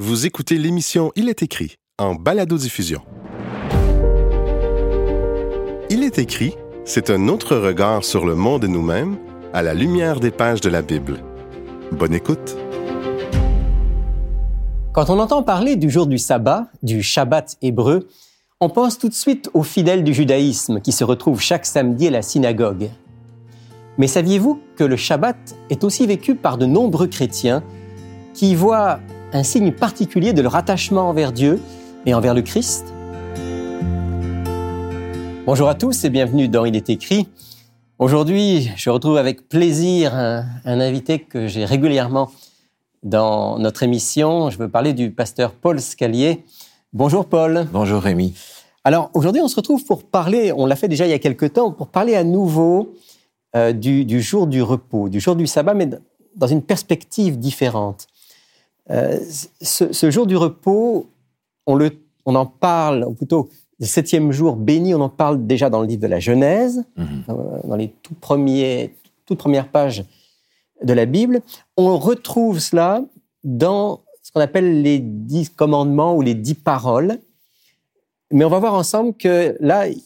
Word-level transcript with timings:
Vous 0.00 0.26
écoutez 0.26 0.58
l'émission 0.58 1.10
Il 1.16 1.28
est 1.28 1.42
écrit 1.42 1.74
en 1.98 2.14
balado-diffusion. 2.14 3.00
Il 5.90 6.04
est 6.04 6.20
écrit, 6.20 6.54
c'est 6.84 7.10
un 7.10 7.26
autre 7.26 7.56
regard 7.56 8.04
sur 8.04 8.24
le 8.24 8.36
monde 8.36 8.62
et 8.62 8.68
nous-mêmes 8.68 9.16
à 9.52 9.60
la 9.64 9.74
lumière 9.74 10.20
des 10.20 10.30
pages 10.30 10.60
de 10.60 10.68
la 10.68 10.82
Bible. 10.82 11.18
Bonne 11.90 12.14
écoute. 12.14 12.56
Quand 14.92 15.10
on 15.10 15.18
entend 15.18 15.42
parler 15.42 15.74
du 15.74 15.90
jour 15.90 16.06
du 16.06 16.18
sabbat, 16.18 16.68
du 16.84 17.02
Shabbat 17.02 17.56
hébreu, 17.60 18.06
on 18.60 18.68
pense 18.68 19.00
tout 19.00 19.08
de 19.08 19.14
suite 19.14 19.50
aux 19.52 19.64
fidèles 19.64 20.04
du 20.04 20.14
judaïsme 20.14 20.80
qui 20.80 20.92
se 20.92 21.02
retrouvent 21.02 21.42
chaque 21.42 21.66
samedi 21.66 22.06
à 22.06 22.12
la 22.12 22.22
synagogue. 22.22 22.88
Mais 23.96 24.06
saviez-vous 24.06 24.60
que 24.76 24.84
le 24.84 24.94
Shabbat 24.94 25.56
est 25.70 25.82
aussi 25.82 26.06
vécu 26.06 26.36
par 26.36 26.56
de 26.56 26.66
nombreux 26.66 27.08
chrétiens 27.08 27.64
qui 28.32 28.54
voient 28.54 29.00
un 29.32 29.42
signe 29.42 29.72
particulier 29.72 30.32
de 30.32 30.40
leur 30.42 30.56
attachement 30.56 31.08
envers 31.08 31.32
Dieu 31.32 31.60
et 32.06 32.14
envers 32.14 32.34
le 32.34 32.42
Christ 32.42 32.92
Bonjour 35.44 35.68
à 35.68 35.74
tous 35.74 36.04
et 36.04 36.10
bienvenue 36.10 36.48
dans 36.48 36.66
Il 36.66 36.76
est 36.76 36.90
écrit. 36.90 37.26
Aujourd'hui, 37.98 38.70
je 38.76 38.90
retrouve 38.90 39.16
avec 39.16 39.48
plaisir 39.48 40.14
un, 40.14 40.44
un 40.66 40.80
invité 40.80 41.20
que 41.20 41.46
j'ai 41.46 41.64
régulièrement 41.64 42.30
dans 43.02 43.58
notre 43.58 43.82
émission. 43.82 44.50
Je 44.50 44.58
veux 44.58 44.68
parler 44.68 44.92
du 44.92 45.10
pasteur 45.10 45.52
Paul 45.52 45.80
Scalier. 45.80 46.44
Bonjour 46.92 47.24
Paul. 47.24 47.66
Bonjour 47.72 48.02
Rémi. 48.02 48.34
Alors 48.84 49.10
aujourd'hui, 49.14 49.40
on 49.40 49.48
se 49.48 49.56
retrouve 49.56 49.84
pour 49.86 50.04
parler, 50.04 50.52
on 50.52 50.66
l'a 50.66 50.76
fait 50.76 50.88
déjà 50.88 51.06
il 51.06 51.10
y 51.10 51.14
a 51.14 51.18
quelque 51.18 51.46
temps, 51.46 51.72
pour 51.72 51.88
parler 51.88 52.14
à 52.14 52.24
nouveau 52.24 52.94
euh, 53.56 53.72
du, 53.72 54.04
du, 54.04 54.20
jour 54.20 54.46
du 54.46 54.60
repos, 54.60 55.08
du 55.08 55.18
jour 55.18 55.34
du 55.34 55.46
sabbat, 55.46 55.72
mais 55.72 55.88
dans 56.36 56.46
une 56.46 56.62
perspective 56.62 57.38
différente. 57.38 58.06
Euh, 58.90 59.18
ce, 59.60 59.92
ce, 59.92 60.10
jour 60.10 60.26
du 60.26 60.36
repos, 60.36 61.06
on, 61.66 61.74
le, 61.74 61.90
on 62.24 62.34
en 62.34 62.46
parle, 62.46 63.04
ou 63.04 63.12
plutôt 63.12 63.50
le 63.80 63.86
septième 63.86 64.32
jour 64.32 64.56
béni, 64.56 64.94
on 64.94 65.00
en 65.00 65.08
parle 65.08 65.46
déjà 65.46 65.70
dans 65.70 65.80
le 65.80 65.86
livre 65.86 66.02
de 66.02 66.06
la 66.06 66.20
Genèse, 66.20 66.84
mmh. 66.96 67.04
dans 67.64 67.76
les 67.76 67.88
tout 68.02 68.14
premiers, 68.14 68.94
toutes 69.26 69.38
premières 69.38 69.68
pages 69.68 70.04
de 70.82 70.92
la 70.92 71.06
Bible. 71.06 71.40
On 71.76 71.98
retrouve 71.98 72.58
cela 72.60 73.02
dans 73.44 74.00
ce 74.22 74.32
qu'on 74.32 74.40
appelle 74.40 74.82
les 74.82 74.98
dix 74.98 75.50
commandements 75.50 76.16
ou 76.16 76.22
les 76.22 76.34
dix 76.34 76.54
paroles. 76.54 77.18
Mais 78.30 78.44
on 78.44 78.50
va 78.50 78.58
voir 78.58 78.74
ensemble 78.74 79.14
que 79.14 79.56
là, 79.60 79.86
il 79.88 79.98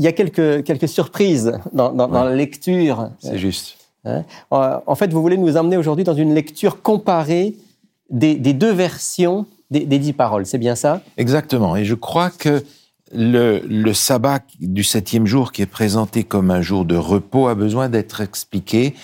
y 0.00 0.06
a 0.06 0.12
quelques, 0.12 0.64
quelques 0.64 0.88
surprises 0.88 1.52
dans, 1.72 1.92
dans, 1.92 2.06
ouais. 2.06 2.12
dans 2.12 2.24
la 2.24 2.34
lecture. 2.34 3.10
C'est 3.20 3.38
juste. 3.38 3.76
Hein 4.04 4.24
en 4.50 4.94
fait, 4.94 5.12
vous 5.12 5.20
voulez 5.20 5.36
nous 5.36 5.56
emmener 5.56 5.76
aujourd'hui 5.76 6.04
dans 6.04 6.14
une 6.14 6.34
lecture 6.34 6.82
comparée 6.82 7.56
des, 8.10 8.34
des 8.34 8.52
deux 8.52 8.72
versions 8.72 9.46
des, 9.70 9.86
des, 9.86 9.98
dix 9.98 10.12
paroles. 10.12 10.46
C'est 10.46 10.58
bien 10.58 10.74
ça? 10.74 11.02
Exactement. 11.16 11.76
Et 11.76 11.84
je 11.84 11.94
crois 11.94 12.30
que 12.30 12.62
le, 13.12 13.60
le, 13.66 13.94
sabbat 13.94 14.40
du 14.60 14.84
septième 14.84 15.26
jour, 15.26 15.52
qui 15.52 15.62
est 15.62 15.66
présenté 15.66 16.24
comme 16.24 16.50
un 16.50 16.62
jour 16.62 16.84
de 16.84 16.96
repos, 16.96 17.48
a 17.48 17.54
besoin 17.54 17.88
d'être 17.88 18.20
expliqué. 18.20 18.94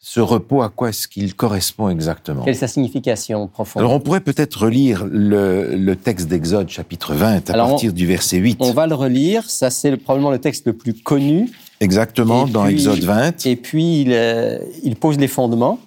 Ce 0.00 0.20
repos, 0.20 0.60
à 0.60 0.68
quoi 0.68 0.90
est-ce 0.90 1.08
qu'il 1.08 1.34
correspond 1.34 1.88
exactement? 1.88 2.44
Quelle 2.44 2.54
est 2.54 2.58
sa 2.58 2.68
signification 2.68 3.48
profonde? 3.48 3.80
Alors, 3.80 3.94
on 3.94 4.00
pourrait 4.00 4.20
peut-être 4.20 4.64
relire 4.64 5.06
le, 5.10 5.76
le 5.76 5.96
texte 5.96 6.28
d'Exode, 6.28 6.68
chapitre 6.68 7.14
20, 7.14 7.48
à 7.48 7.54
Alors 7.54 7.70
partir 7.70 7.90
on, 7.90 7.94
du 7.94 8.06
verset 8.06 8.36
8. 8.36 8.58
On 8.60 8.72
va 8.72 8.86
le 8.86 8.94
relire. 8.94 9.48
Ça, 9.48 9.70
c'est 9.70 9.96
probablement 9.96 10.30
le 10.30 10.40
texte 10.40 10.66
le 10.66 10.74
plus 10.74 10.92
connu. 10.92 11.50
Exactement, 11.80 12.46
et 12.46 12.50
dans 12.50 12.64
puis, 12.64 12.74
Exode 12.74 13.02
20. 13.02 13.46
Et 13.46 13.56
puis, 13.56 14.02
il, 14.02 14.12
euh, 14.12 14.58
il 14.82 14.96
pose 14.96 15.18
les 15.18 15.28
fondements. 15.28 15.78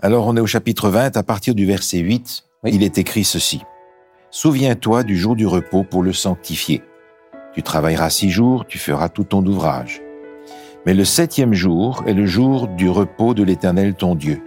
Alors 0.00 0.26
on 0.26 0.36
est 0.36 0.40
au 0.40 0.46
chapitre 0.46 0.88
20, 0.90 1.16
à 1.16 1.22
partir 1.22 1.54
du 1.54 1.66
verset 1.66 1.98
8, 1.98 2.44
oui. 2.64 2.70
il 2.74 2.82
est 2.82 2.98
écrit 2.98 3.22
ceci. 3.22 3.62
Souviens-toi 4.30 5.04
du 5.04 5.16
jour 5.16 5.36
du 5.36 5.46
repos 5.46 5.84
pour 5.84 6.02
le 6.02 6.12
sanctifier. 6.12 6.82
Tu 7.54 7.62
travailleras 7.62 8.10
six 8.10 8.30
jours, 8.30 8.66
tu 8.66 8.78
feras 8.78 9.08
tout 9.08 9.22
ton 9.22 9.46
ouvrage. 9.46 10.02
Mais 10.84 10.94
le 10.94 11.04
septième 11.04 11.54
jour 11.54 12.02
est 12.06 12.12
le 12.12 12.26
jour 12.26 12.66
du 12.66 12.88
repos 12.88 13.34
de 13.34 13.44
l'Éternel 13.44 13.94
ton 13.94 14.16
Dieu. 14.16 14.42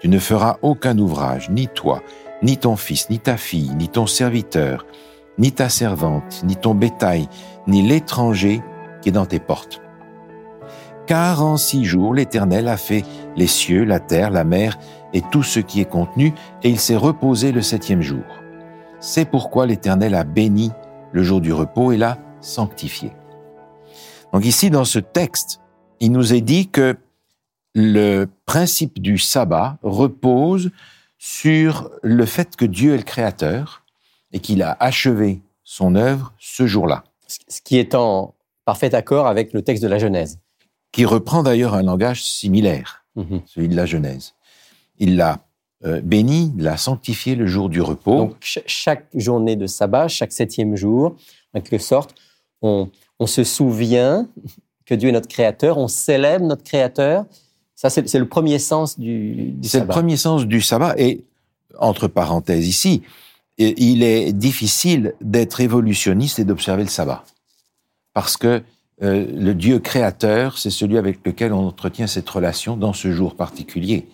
Tu 0.00 0.08
ne 0.08 0.18
feras 0.18 0.58
aucun 0.60 0.98
ouvrage, 0.98 1.48
ni 1.50 1.68
toi, 1.68 2.02
ni 2.42 2.58
ton 2.58 2.74
fils, 2.74 3.08
ni 3.10 3.20
ta 3.20 3.36
fille, 3.36 3.70
ni 3.76 3.88
ton 3.88 4.06
serviteur, 4.06 4.84
ni 5.38 5.52
ta 5.52 5.68
servante, 5.68 6.42
ni 6.44 6.56
ton 6.56 6.74
bétail, 6.74 7.28
ni 7.68 7.82
l'étranger 7.82 8.60
qui 9.00 9.10
est 9.10 9.12
dans 9.12 9.26
tes 9.26 9.38
portes 9.38 9.83
car 11.06 11.44
en 11.44 11.56
six 11.56 11.84
jours 11.84 12.14
l'Éternel 12.14 12.68
a 12.68 12.76
fait 12.76 13.04
les 13.36 13.46
cieux, 13.46 13.84
la 13.84 14.00
terre, 14.00 14.30
la 14.30 14.44
mer 14.44 14.78
et 15.12 15.22
tout 15.30 15.42
ce 15.42 15.60
qui 15.60 15.80
est 15.80 15.88
contenu, 15.88 16.32
et 16.62 16.70
il 16.70 16.80
s'est 16.80 16.96
reposé 16.96 17.52
le 17.52 17.62
septième 17.62 18.02
jour. 18.02 18.24
C'est 19.00 19.24
pourquoi 19.24 19.66
l'Éternel 19.66 20.14
a 20.14 20.24
béni 20.24 20.72
le 21.12 21.22
jour 21.22 21.40
du 21.40 21.52
repos 21.52 21.92
et 21.92 21.96
l'a 21.96 22.18
sanctifié. 22.40 23.12
Donc 24.32 24.44
ici, 24.44 24.70
dans 24.70 24.84
ce 24.84 24.98
texte, 24.98 25.60
il 26.00 26.10
nous 26.10 26.34
est 26.34 26.40
dit 26.40 26.68
que 26.68 26.96
le 27.74 28.26
principe 28.46 29.00
du 29.00 29.18
sabbat 29.18 29.78
repose 29.82 30.70
sur 31.18 31.90
le 32.02 32.26
fait 32.26 32.56
que 32.56 32.64
Dieu 32.64 32.94
est 32.94 32.98
le 32.98 33.02
créateur 33.02 33.84
et 34.32 34.40
qu'il 34.40 34.62
a 34.62 34.76
achevé 34.80 35.42
son 35.62 35.94
œuvre 35.94 36.34
ce 36.38 36.66
jour-là. 36.66 37.04
Ce 37.26 37.60
qui 37.62 37.78
est 37.78 37.94
en 37.94 38.34
parfait 38.64 38.94
accord 38.94 39.26
avec 39.26 39.52
le 39.52 39.62
texte 39.62 39.82
de 39.82 39.88
la 39.88 39.98
Genèse 39.98 40.40
qui 40.94 41.04
reprend 41.04 41.42
d'ailleurs 41.42 41.74
un 41.74 41.82
langage 41.82 42.22
similaire, 42.22 43.04
Mhm. 43.16 43.24
mmh. 43.24 43.40
celui 43.46 43.68
de 43.68 43.74
la 43.74 43.84
Genèse. 43.84 44.34
Il 44.98 45.16
l'a 45.16 45.40
euh, 45.84 46.00
béni, 46.00 46.52
l'a 46.56 46.76
sanctifié 46.76 47.34
le 47.34 47.46
jour 47.46 47.68
du 47.68 47.82
repos. 47.82 48.16
Donc 48.16 48.36
ch 48.40 48.62
chaque 48.66 49.06
journée 49.12 49.56
de 49.56 49.66
sabbat, 49.66 50.06
chaque 50.06 50.32
septième 50.32 50.76
jour, 50.76 51.16
en 51.52 51.60
quelque 51.60 51.82
sorte, 51.82 52.14
on, 52.62 52.88
on, 53.18 53.26
se 53.26 53.42
souvient 53.42 54.28
que 54.86 54.94
Dieu 54.94 55.08
est 55.08 55.12
notre 55.12 55.28
créateur, 55.28 55.78
on 55.78 55.88
célèbre 55.88 56.46
notre 56.46 56.62
créateur. 56.62 57.26
Ça, 57.74 57.90
c'est 57.90 58.18
le 58.18 58.28
premier 58.28 58.60
sens 58.60 58.98
du, 58.98 59.50
du 59.50 59.68
C'est 59.68 59.80
le 59.80 59.86
premier 59.86 60.16
sens 60.16 60.46
du 60.46 60.60
sabbat. 60.60 60.94
Et, 60.96 61.24
entre 61.76 62.06
parenthèses 62.06 62.68
ici, 62.68 63.02
il 63.58 64.04
est 64.04 64.32
difficile 64.32 65.14
d'être 65.20 65.60
évolutionniste 65.60 66.38
et 66.38 66.44
d'observer 66.44 66.84
le 66.84 66.88
sabbat. 66.88 67.24
Parce 68.12 68.36
que 68.36 68.62
euh, 69.02 69.26
le 69.34 69.54
Dieu 69.54 69.78
créateur, 69.80 70.58
c'est 70.58 70.70
celui 70.70 70.98
avec 70.98 71.18
lequel 71.26 71.52
on 71.52 71.66
entretient 71.66 72.06
cette 72.06 72.28
relation 72.28 72.76
dans 72.76 72.92
ce 72.92 73.12
jour 73.12 73.34
particulier. 73.34 74.06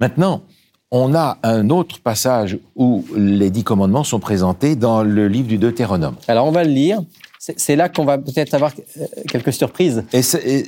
Maintenant, 0.00 0.42
on 0.90 1.14
a 1.14 1.38
un 1.42 1.70
autre 1.70 2.00
passage 2.00 2.58
où 2.76 3.04
les 3.16 3.50
dix 3.50 3.64
commandements 3.64 4.04
sont 4.04 4.20
présentés 4.20 4.76
dans 4.76 5.02
le 5.02 5.28
livre 5.28 5.48
du 5.48 5.56
Deutéronome. 5.56 6.16
Alors 6.28 6.46
on 6.46 6.50
va 6.50 6.64
le 6.64 6.70
lire. 6.70 7.00
C'est 7.38 7.74
là 7.74 7.88
qu'on 7.88 8.04
va 8.04 8.18
peut-être 8.18 8.54
avoir 8.54 8.72
euh, 9.00 9.06
quelques 9.28 9.52
surprises. 9.52 10.04
Et 10.12 10.20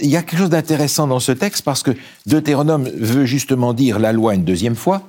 il 0.03 0.09
y 0.09 0.16
a 0.16 0.22
quelque 0.22 0.39
chose 0.39 0.51
d'intéressant 0.51 1.06
dans 1.06 1.21
ce 1.21 1.31
texte 1.31 1.62
parce 1.62 1.84
que 1.84 1.93
Deutéronome 2.27 2.89
veut 2.89 3.27
justement 3.27 3.75
dire 3.75 4.01
la 4.01 4.12
loi 4.12 4.34
une 4.34 4.45
deuxième 4.45 4.75
fois. 4.75 5.03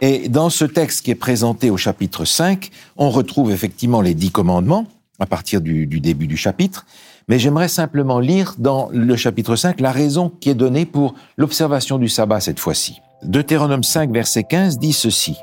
Et 0.00 0.28
dans 0.28 0.50
ce 0.50 0.64
texte 0.64 1.04
qui 1.04 1.10
est 1.10 1.16
présenté 1.16 1.70
au 1.70 1.76
chapitre 1.76 2.24
5, 2.24 2.70
on 2.96 3.10
retrouve 3.10 3.50
effectivement 3.50 4.02
les 4.02 4.14
dix 4.14 4.30
commandements 4.30 4.86
à 5.18 5.26
partir 5.26 5.60
du, 5.60 5.86
du 5.86 6.00
début 6.00 6.26
du 6.26 6.36
chapitre. 6.36 6.86
Mais 7.28 7.38
j'aimerais 7.38 7.68
simplement 7.68 8.20
lire 8.20 8.54
dans 8.58 8.88
le 8.92 9.16
chapitre 9.16 9.56
5 9.56 9.80
la 9.80 9.92
raison 9.92 10.28
qui 10.28 10.50
est 10.50 10.54
donnée 10.54 10.84
pour 10.84 11.14
l'observation 11.36 11.98
du 11.98 12.08
sabbat 12.08 12.40
cette 12.40 12.60
fois-ci. 12.60 13.00
Deutéronome 13.22 13.82
5, 13.82 14.10
verset 14.12 14.44
15 14.44 14.78
dit 14.78 14.92
ceci. 14.92 15.40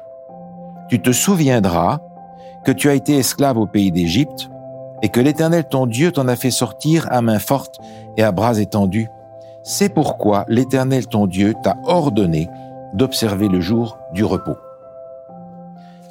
Tu 0.89 1.01
te 1.01 1.11
souviendras 1.11 1.99
que 2.63 2.71
tu 2.71 2.89
as 2.89 2.93
été 2.93 3.17
esclave 3.17 3.57
au 3.57 3.65
pays 3.65 3.91
d'Égypte 3.91 4.49
et 5.01 5.09
que 5.09 5.19
l'Éternel 5.19 5.65
ton 5.67 5.87
Dieu 5.87 6.11
t'en 6.11 6.27
a 6.27 6.35
fait 6.35 6.51
sortir 6.51 7.07
à 7.09 7.21
main 7.21 7.39
forte 7.39 7.79
et 8.17 8.23
à 8.23 8.31
bras 8.31 8.59
étendus. 8.59 9.07
C'est 9.63 9.89
pourquoi 9.89 10.45
l'Éternel 10.47 11.07
ton 11.07 11.25
Dieu 11.25 11.55
t'a 11.63 11.77
ordonné 11.85 12.47
d'observer 12.93 13.47
le 13.47 13.61
jour 13.61 13.97
du 14.13 14.23
repos. 14.23 14.57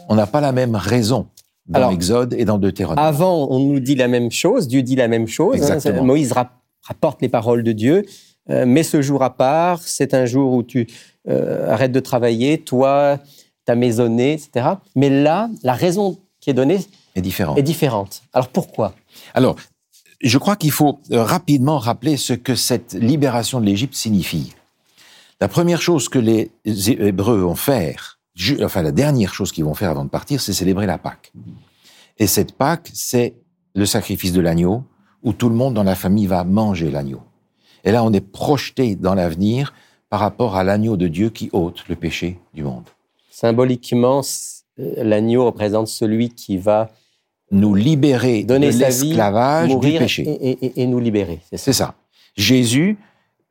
On 0.09 0.17
n'a 0.17 0.27
pas 0.27 0.41
la 0.41 0.51
même 0.51 0.75
raison 0.75 1.27
dans 1.71 1.79
Alors, 1.79 1.93
Exode 1.93 2.35
et 2.35 2.45
dans 2.45 2.59
Deutéronome. 2.59 2.99
Avant, 2.99 3.49
on 3.49 3.61
nous 3.61 3.79
dit 3.79 3.95
la 3.95 4.09
même 4.09 4.31
chose, 4.31 4.67
Dieu 4.67 4.83
dit 4.83 4.97
la 4.97 5.09
même 5.09 5.29
chose. 5.29 5.71
Hein, 5.71 6.03
Moïse 6.03 6.35
rapporte 6.83 7.23
les 7.23 7.29
paroles 7.29 7.63
de 7.63 7.73
Dieu, 7.73 8.05
euh, 8.51 8.67
mets 8.67 8.83
ce 8.83 9.01
jour 9.03 9.23
à 9.23 9.37
part, 9.37 9.81
c'est 9.81 10.13
un 10.13 10.27
jour 10.27 10.53
où 10.53 10.65
tu 10.65 10.89
euh, 11.29 11.71
arrêtes 11.71 11.93
de 11.93 12.01
travailler, 12.01 12.59
toi, 12.59 13.19
ta 13.65 13.77
maisonnée, 13.77 14.33
etc. 14.33 14.71
Mais 14.97 15.11
là, 15.11 15.49
la 15.63 15.75
raison 15.75 16.19
qui 16.41 16.51
est 16.51 16.55
donnée 16.55 16.81
est 17.15 17.21
différente. 17.21 17.57
Est 17.57 17.63
différente. 17.63 18.23
Alors 18.33 18.49
pourquoi? 18.49 18.95
Alors, 19.35 19.55
je 20.21 20.39
crois 20.39 20.57
qu'il 20.57 20.73
faut 20.73 20.99
rapidement 21.11 21.79
rappeler 21.79 22.17
ce 22.17 22.33
que 22.33 22.57
cette 22.57 22.95
libération 22.95 23.61
de 23.61 23.67
l'Égypte 23.67 23.95
signifie. 23.95 24.55
La 25.41 25.49
première 25.49 25.81
chose 25.81 26.09
que 26.09 26.19
les 26.19 26.51
Hébreux 26.65 27.39
vont 27.39 27.55
faire, 27.55 28.20
enfin 28.63 28.83
la 28.83 28.93
dernière 28.93 29.35
chose 29.35 29.53
qu'ils 29.53 29.65
vont 29.65 29.75
faire 29.75 29.91
avant 29.91 30.05
de 30.05 30.11
partir, 30.11 30.41
c'est 30.41 30.53
célébrer 30.53 30.87
la 30.87 30.99
Pâque. 30.99 31.33
Et 32.19 32.27
cette 32.27 32.53
Pâque, 32.53 32.91
c'est 32.93 33.35
le 33.75 33.87
sacrifice 33.87 34.33
de 34.33 34.41
l'agneau, 34.41 34.85
où 35.23 35.33
tout 35.33 35.49
le 35.49 35.55
monde 35.55 35.75
dans 35.75 35.83
la 35.83 35.95
famille 35.95 36.27
va 36.27 36.45
manger 36.45 36.91
l'agneau. 36.91 37.21
Et 37.85 37.93
là, 37.93 38.03
on 38.05 38.13
est 38.13 38.21
projeté 38.21 38.95
dans 38.97 39.15
l'avenir 39.15 39.73
par 40.09 40.21
rapport 40.21 40.57
à 40.57 40.65
l'agneau 40.65 40.97
de 40.97 41.09
Dieu 41.09 41.31
qui 41.31 41.51
ôte 41.53 41.85
le 41.89 41.97
péché 41.97 42.39
du 42.53 42.63
monde. 42.63 42.85
Symboliquement, 43.31 44.23
l'agneau 44.77 45.45
représente 45.47 45.89
celui 45.89 46.31
qui 46.31 46.59
va 46.59 46.91
nous 47.53 47.75
libérer 47.75 48.45
donner 48.45 48.71
de 48.73 48.79
l'esclavage 48.79 49.69
du 49.69 49.99
péché. 49.99 50.23
et, 50.29 50.51
et- 50.67 50.83
et 50.83 50.87
nous 50.87 51.01
libérer. 51.01 51.41
C'est 51.51 51.57
ça. 51.57 51.65
C'est 51.65 51.73
ça. 51.73 51.95
Jésus 52.37 52.97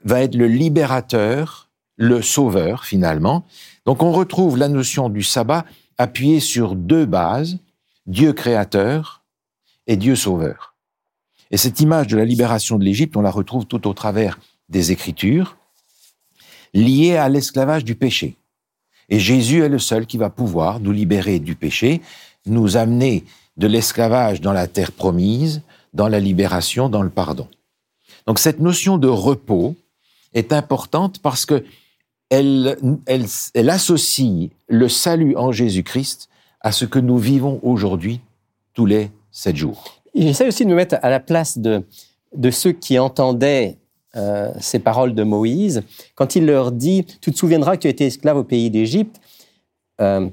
va 0.06 0.22
être 0.22 0.36
le 0.36 0.48
libérateur, 0.48 1.70
le 1.98 2.22
sauveur 2.22 2.86
finalement. 2.86 3.44
Donc 3.90 4.04
on 4.04 4.12
retrouve 4.12 4.56
la 4.56 4.68
notion 4.68 5.10
du 5.10 5.24
sabbat 5.24 5.66
appuyée 5.98 6.42
sur 6.42 6.76
deux 6.76 7.08
bases, 7.08 7.58
Dieu 8.06 8.34
créateur 8.34 9.24
et 9.88 9.98
Dieu 9.98 10.16
sauveur. 10.16 10.76
Et 11.50 11.58
cette 11.58 11.80
image 11.80 12.06
de 12.06 12.16
la 12.16 12.24
libération 12.24 12.78
de 12.78 12.84
l'Égypte, 12.84 13.18
on 13.18 13.22
la 13.22 13.32
retrouve 13.32 13.66
tout 13.66 13.88
au 13.88 13.94
travers 13.96 14.38
des 14.70 14.92
Écritures, 14.92 15.58
liée 16.72 17.18
à 17.18 17.30
l'esclavage 17.30 17.84
du 17.84 17.96
péché. 17.96 18.36
Et 19.10 19.20
Jésus 19.20 19.64
est 19.64 19.70
le 19.70 19.80
seul 19.80 20.06
qui 20.06 20.20
va 20.20 20.30
pouvoir 20.30 20.80
nous 20.80 20.92
libérer 20.92 21.40
du 21.40 21.56
péché, 21.56 22.04
nous 22.46 22.78
amener 22.78 23.24
de 23.58 23.66
l'esclavage 23.66 24.40
dans 24.40 24.54
la 24.54 24.68
terre 24.68 24.92
promise, 24.92 25.64
dans 25.96 26.10
la 26.10 26.20
libération, 26.20 26.90
dans 26.90 27.02
le 27.02 27.10
pardon. 27.10 27.48
Donc 28.28 28.38
cette 28.38 28.60
notion 28.60 29.00
de 29.00 29.08
repos 29.08 29.76
est 30.36 30.54
importante 30.54 31.18
parce 31.24 31.48
que 31.48 31.66
elle, 32.30 32.78
associe 33.70 34.50
le 34.68 34.88
salut 34.88 35.36
en 35.36 35.52
Jésus-Christ 35.52 36.30
à 36.62 36.72
ce 36.72 36.86
que 36.86 37.00
nous 37.00 37.18
vivons 37.18 37.60
aujourd'hui 37.64 38.22
tous 38.74 38.86
les 38.86 39.12
sept 39.32 39.56
jours. 39.56 40.02
J'essaie 40.16 40.48
aussi 40.48 40.66
de 40.66 40.70
me 40.70 40.76
mettre 40.76 40.98
à 41.02 41.10
la 41.10 41.20
place 41.20 41.58
de, 41.58 41.84
ceux 42.52 42.72
qui 42.72 43.00
entendaient 43.00 43.78
euh, 44.16 44.52
ces 44.60 44.80
paroles 44.80 45.14
de 45.16 45.24
Moïse. 45.24 45.84
Quand 46.16 46.36
il 46.36 46.46
leur 46.46 46.72
dit 46.72 47.06
Tu 47.22 47.32
te 47.32 47.38
souviendras 47.38 47.76
que 47.76 47.82
tu 47.82 47.88
étais 47.88 48.08
esclave 48.08 48.38
au 48.38 48.44
pays 48.44 48.70
d'Égypte. 48.70 49.20
Euh, 50.02 50.30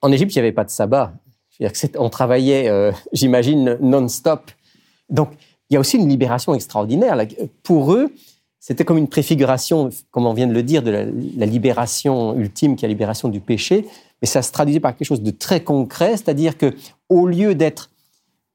en 0.00 0.12
Égypte, 0.12 0.34
il 0.34 0.38
n'y 0.38 0.42
avait 0.42 0.52
pas 0.52 0.64
de 0.64 0.70
sabbat. 0.70 1.12
On 1.96 2.08
travaillait, 2.08 2.68
euh, 2.68 2.92
j'imagine, 3.12 3.78
non-stop. 3.80 4.50
Donc, 5.08 5.30
il 5.70 5.74
y 5.74 5.76
a 5.76 5.80
aussi 5.80 5.96
une 5.96 6.08
libération 6.08 6.54
extraordinaire. 6.54 7.16
Pour 7.62 7.92
eux, 7.92 8.12
c'était 8.68 8.84
comme 8.84 8.98
une 8.98 9.08
préfiguration, 9.08 9.88
comme 10.10 10.26
on 10.26 10.34
vient 10.34 10.46
de 10.46 10.52
le 10.52 10.62
dire, 10.62 10.82
de 10.82 10.90
la, 10.90 11.04
la 11.06 11.46
libération 11.46 12.36
ultime 12.36 12.76
qui 12.76 12.84
est 12.84 12.88
la 12.88 12.92
libération 12.92 13.30
du 13.30 13.40
péché. 13.40 13.86
Mais 14.20 14.28
ça 14.28 14.42
se 14.42 14.52
traduisait 14.52 14.78
par 14.78 14.94
quelque 14.94 15.08
chose 15.08 15.22
de 15.22 15.30
très 15.30 15.62
concret, 15.62 16.18
c'est-à-dire 16.18 16.58
que 16.58 16.74
au 17.08 17.26
lieu 17.26 17.54
d'être 17.54 17.88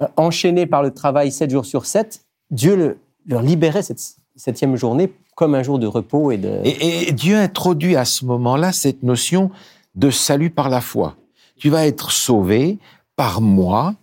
euh, 0.03 0.07
enchaînés 0.15 0.67
par 0.67 0.83
le 0.83 0.91
travail 0.91 1.31
7 1.31 1.49
jours 1.49 1.65
sur 1.65 1.87
7, 1.87 2.21
Dieu 2.51 2.75
le- 2.75 2.97
leur 3.25 3.41
libérait 3.41 3.81
cette 3.81 3.99
septième 4.35 4.75
journée 4.75 5.11
comme 5.35 5.55
un 5.55 5.63
jour 5.63 5.79
de 5.79 5.87
repos 5.87 6.29
et 6.29 6.37
de... 6.37 6.59
Et, 6.63 7.07
et 7.09 7.11
Dieu 7.11 7.35
introduit 7.35 7.95
à 7.95 8.05
ce 8.05 8.23
moment-là 8.25 8.71
cette 8.71 9.01
notion 9.01 9.49
de 9.95 10.11
salut 10.11 10.51
par 10.51 10.69
la 10.69 10.79
foi. 10.79 11.15
Tu 11.57 11.71
vas 11.71 11.87
être 11.87 12.11
sauvé 12.11 12.77
par 13.15 13.41
moi, 13.41 13.95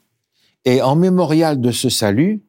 et 0.64 0.82
en 0.82 0.96
mémorial 0.96 1.60
de 1.60 1.70
ce 1.70 1.88
salut, 1.88 2.40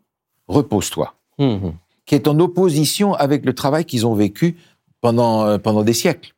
repose-toi. 0.47 1.13
Mhm. 1.37 1.73
Qui 2.11 2.15
est 2.15 2.27
en 2.27 2.37
opposition 2.41 3.13
avec 3.13 3.45
le 3.45 3.53
travail 3.53 3.85
qu'ils 3.85 4.05
ont 4.05 4.13
vécu 4.13 4.57
pendant, 4.99 5.45
euh, 5.45 5.57
pendant 5.57 5.81
des 5.81 5.93
siècles. 5.93 6.35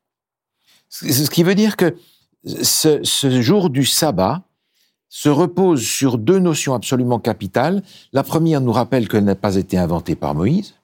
Ce 0.90 1.28
qui 1.32 1.42
veut 1.42 1.56
dire 1.56 1.78
que 1.78 1.96
ce, 2.46 3.04
ce 3.04 3.42
jour 3.42 3.72
du 3.72 3.84
sabbat 3.84 4.44
se 5.10 5.30
repose 5.30 5.82
sur 5.82 6.20
deux 6.20 6.38
notions 6.38 6.76
absolument 6.76 7.18
capitales. 7.18 7.82
La 8.12 8.22
première 8.22 8.62
nous 8.62 8.72
rappelle 8.72 9.08
qu'elle 9.08 9.24
n'a 9.24 9.34
pas 9.34 9.56
été 9.56 9.76
inventée 9.76 10.16
par 10.16 10.36
Moïse, 10.36 10.76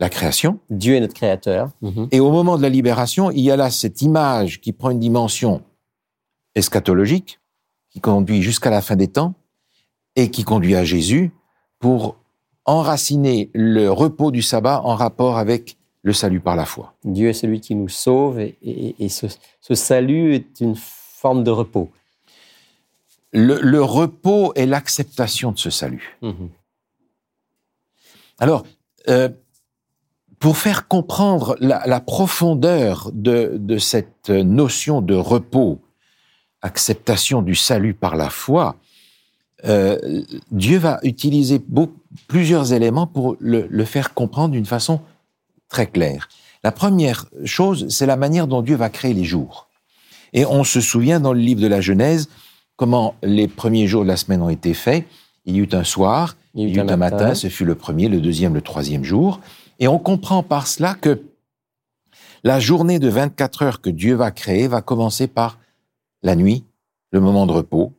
la 0.00 0.08
création. 0.08 0.58
Dieu 0.68 0.96
est 0.96 1.00
notre 1.00 1.14
créateur. 1.14 1.70
Mhm. 1.80 2.08
Et 2.10 2.18
au 2.18 2.32
moment 2.32 2.56
de 2.56 2.62
la 2.62 2.70
libération, 2.70 3.30
il 3.30 3.42
y 3.42 3.52
a 3.52 3.56
là 3.56 3.70
cette 3.70 4.02
image 4.02 4.60
qui 4.60 4.72
prend 4.72 4.90
une 4.90 4.98
dimension 4.98 5.62
eschatologique, 6.56 7.38
qui 7.90 8.00
conduit 8.00 8.42
jusqu'à 8.42 8.70
la 8.70 8.80
fin 8.80 8.96
des 8.96 9.06
temps, 9.06 9.34
et 10.16 10.28
qui 10.28 10.42
conduit 10.42 10.74
à 10.74 10.82
Jésus 10.82 11.30
pour 11.78 12.16
enraciner 12.64 13.50
le 13.54 13.88
repos 13.90 14.30
du 14.30 14.42
sabbat 14.42 14.80
en 14.84 14.94
rapport 14.94 15.36
avec 15.38 15.76
le 16.02 16.12
salut 16.12 16.40
par 16.40 16.56
la 16.56 16.64
foi. 16.64 16.94
Dieu 17.04 17.28
est 17.28 17.32
celui 17.32 17.60
qui 17.60 17.74
nous 17.74 17.88
sauve 17.88 18.40
et, 18.40 18.56
et- 18.62 19.04
et 19.04 19.08
ce, 19.08 19.26
ce 19.60 19.74
salut 19.74 20.34
est 20.34 20.60
une 20.60 20.74
forme 20.76 21.44
de 21.44 21.50
repos. 21.50 21.90
Le, 23.32 23.60
le 23.60 23.82
repos 23.82 24.52
est 24.54 24.66
l'acceptation 24.66 25.52
de 25.52 25.58
ce 25.58 25.70
salut. 25.70 26.18
Mhm. 26.22 26.50
Alors, 28.38 28.64
euh, 29.08 29.28
pour 30.38 30.56
faire 30.56 30.88
comprendre 30.88 31.56
la, 31.60 31.86
la 31.86 32.00
profondeur 32.00 33.10
de, 33.12 33.52
de 33.56 33.78
cette 33.78 34.28
notion 34.30 35.00
de 35.00 35.14
repos, 35.14 35.80
acceptation 36.62 37.42
du 37.42 37.54
salut 37.54 37.94
par 37.94 38.16
la 38.16 38.28
foi, 38.28 38.76
euh, 39.64 40.22
Dieu 40.50 40.78
va 40.78 40.98
utiliser 41.04 41.60
beau- 41.60 41.92
plusieurs 42.28 42.72
éléments 42.72 43.06
pour 43.06 43.36
le, 43.40 43.66
le 43.68 43.84
faire 43.84 44.14
comprendre 44.14 44.52
d'une 44.52 44.66
façon 44.66 45.00
très 45.68 45.86
claire. 45.86 46.28
La 46.64 46.72
première 46.72 47.26
chose, 47.44 47.86
c'est 47.88 48.06
la 48.06 48.16
manière 48.16 48.46
dont 48.46 48.62
Dieu 48.62 48.76
va 48.76 48.88
créer 48.88 49.14
les 49.14 49.24
jours. 49.24 49.68
Et 50.32 50.46
on 50.46 50.64
se 50.64 50.80
souvient 50.80 51.20
dans 51.20 51.32
le 51.32 51.40
livre 51.40 51.60
de 51.60 51.66
la 51.66 51.80
Genèse 51.80 52.28
comment 52.76 53.14
les 53.22 53.48
premiers 53.48 53.86
jours 53.86 54.02
de 54.02 54.08
la 54.08 54.16
semaine 54.16 54.42
ont 54.42 54.48
été 54.48 54.74
faits. 54.74 55.06
Il 55.44 55.56
y 55.56 55.58
eut 55.58 55.68
un 55.72 55.84
soir, 55.84 56.36
il 56.54 56.68
y 56.68 56.76
eut 56.76 56.80
un 56.80 56.96
matin, 56.96 57.34
ce 57.34 57.48
fut 57.48 57.64
le 57.64 57.74
premier, 57.74 58.08
le 58.08 58.20
deuxième, 58.20 58.54
le 58.54 58.62
troisième 58.62 59.04
jour. 59.04 59.40
Et 59.78 59.88
on 59.88 59.98
comprend 59.98 60.42
par 60.42 60.66
cela 60.66 60.94
que 60.94 61.22
la 62.44 62.60
journée 62.60 62.98
de 62.98 63.08
24 63.08 63.62
heures 63.62 63.80
que 63.80 63.90
Dieu 63.90 64.14
va 64.14 64.30
créer 64.30 64.68
va 64.68 64.82
commencer 64.82 65.26
par 65.26 65.58
la 66.22 66.36
nuit, 66.36 66.64
le 67.10 67.20
moment 67.20 67.46
de 67.46 67.52
repos, 67.52 67.92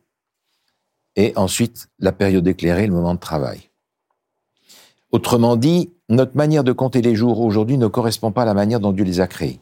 et 1.16 1.32
ensuite 1.36 1.88
la 1.98 2.12
période 2.12 2.46
éclairée, 2.46 2.86
le 2.86 2.92
moment 2.92 3.14
de 3.14 3.20
travail. 3.20 3.70
Autrement 5.14 5.54
dit, 5.54 5.92
notre 6.08 6.36
manière 6.36 6.64
de 6.64 6.72
compter 6.72 7.00
les 7.00 7.14
jours 7.14 7.38
aujourd'hui 7.38 7.78
ne 7.78 7.86
correspond 7.86 8.32
pas 8.32 8.42
à 8.42 8.44
la 8.44 8.52
manière 8.52 8.80
dont 8.80 8.90
Dieu 8.90 9.04
les 9.04 9.20
a 9.20 9.28
créés. 9.28 9.60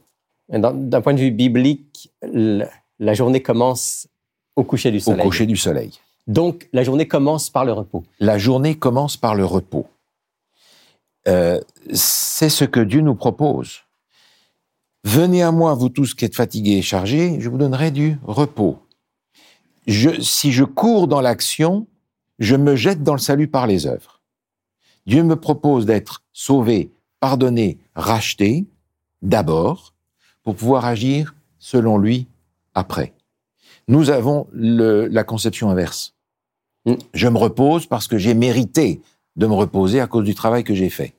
D'un 0.48 1.02
point 1.02 1.12
de 1.12 1.20
vue 1.20 1.30
biblique, 1.30 2.10
la 2.22 3.12
journée 3.12 3.42
commence 3.42 4.08
au 4.56 4.64
coucher 4.64 4.90
du 4.90 4.96
Au 4.96 5.00
soleil. 5.00 5.22
coucher 5.22 5.44
du 5.44 5.58
soleil. 5.58 6.00
Donc, 6.26 6.70
la 6.72 6.84
journée 6.84 7.06
commence 7.06 7.50
par 7.50 7.66
le 7.66 7.72
repos. 7.74 8.02
La 8.18 8.38
journée 8.38 8.76
commence 8.76 9.18
par 9.18 9.34
le 9.34 9.44
repos. 9.44 9.86
Euh, 11.28 11.60
c'est 11.92 12.48
ce 12.48 12.64
que 12.64 12.80
Dieu 12.80 13.02
nous 13.02 13.14
propose. 13.14 13.80
Venez 15.04 15.42
à 15.42 15.52
moi, 15.52 15.74
vous 15.74 15.90
tous 15.90 16.14
qui 16.14 16.24
êtes 16.24 16.34
fatigués 16.34 16.78
et 16.78 16.82
chargés, 16.82 17.36
je 17.40 17.50
vous 17.50 17.58
donnerai 17.58 17.90
du 17.90 18.16
repos. 18.22 18.78
Je, 19.86 20.18
si 20.18 20.50
je 20.50 20.64
cours 20.64 21.08
dans 21.08 21.20
l'action, 21.20 21.86
je 22.38 22.56
me 22.56 22.74
jette 22.74 23.02
dans 23.02 23.12
le 23.12 23.18
salut 23.18 23.48
par 23.48 23.66
les 23.66 23.86
œuvres. 23.86 24.21
Dieu 25.06 25.22
me 25.22 25.36
propose 25.36 25.86
d'être 25.86 26.22
sauvé, 26.32 26.92
pardonné, 27.20 27.78
racheté, 27.94 28.66
d'abord, 29.20 29.94
pour 30.42 30.54
pouvoir 30.56 30.84
agir 30.84 31.34
selon 31.58 31.98
lui 31.98 32.26
après. 32.74 33.12
Nous 33.88 34.10
avons 34.10 34.46
le- 34.52 35.06
la 35.06 35.24
conception 35.24 35.70
inverse. 35.70 36.14
Mm. 36.86 36.94
Je 37.14 37.28
me 37.28 37.38
repose 37.38 37.86
parce 37.86 38.08
que 38.08 38.18
j'ai 38.18 38.34
mérité 38.34 39.00
de 39.36 39.46
me 39.46 39.54
reposer 39.54 40.00
à 40.00 40.06
cause 40.06 40.24
du 40.24 40.34
travail 40.34 40.64
que 40.64 40.74
j'ai 40.74 40.90
fait. 40.90 41.14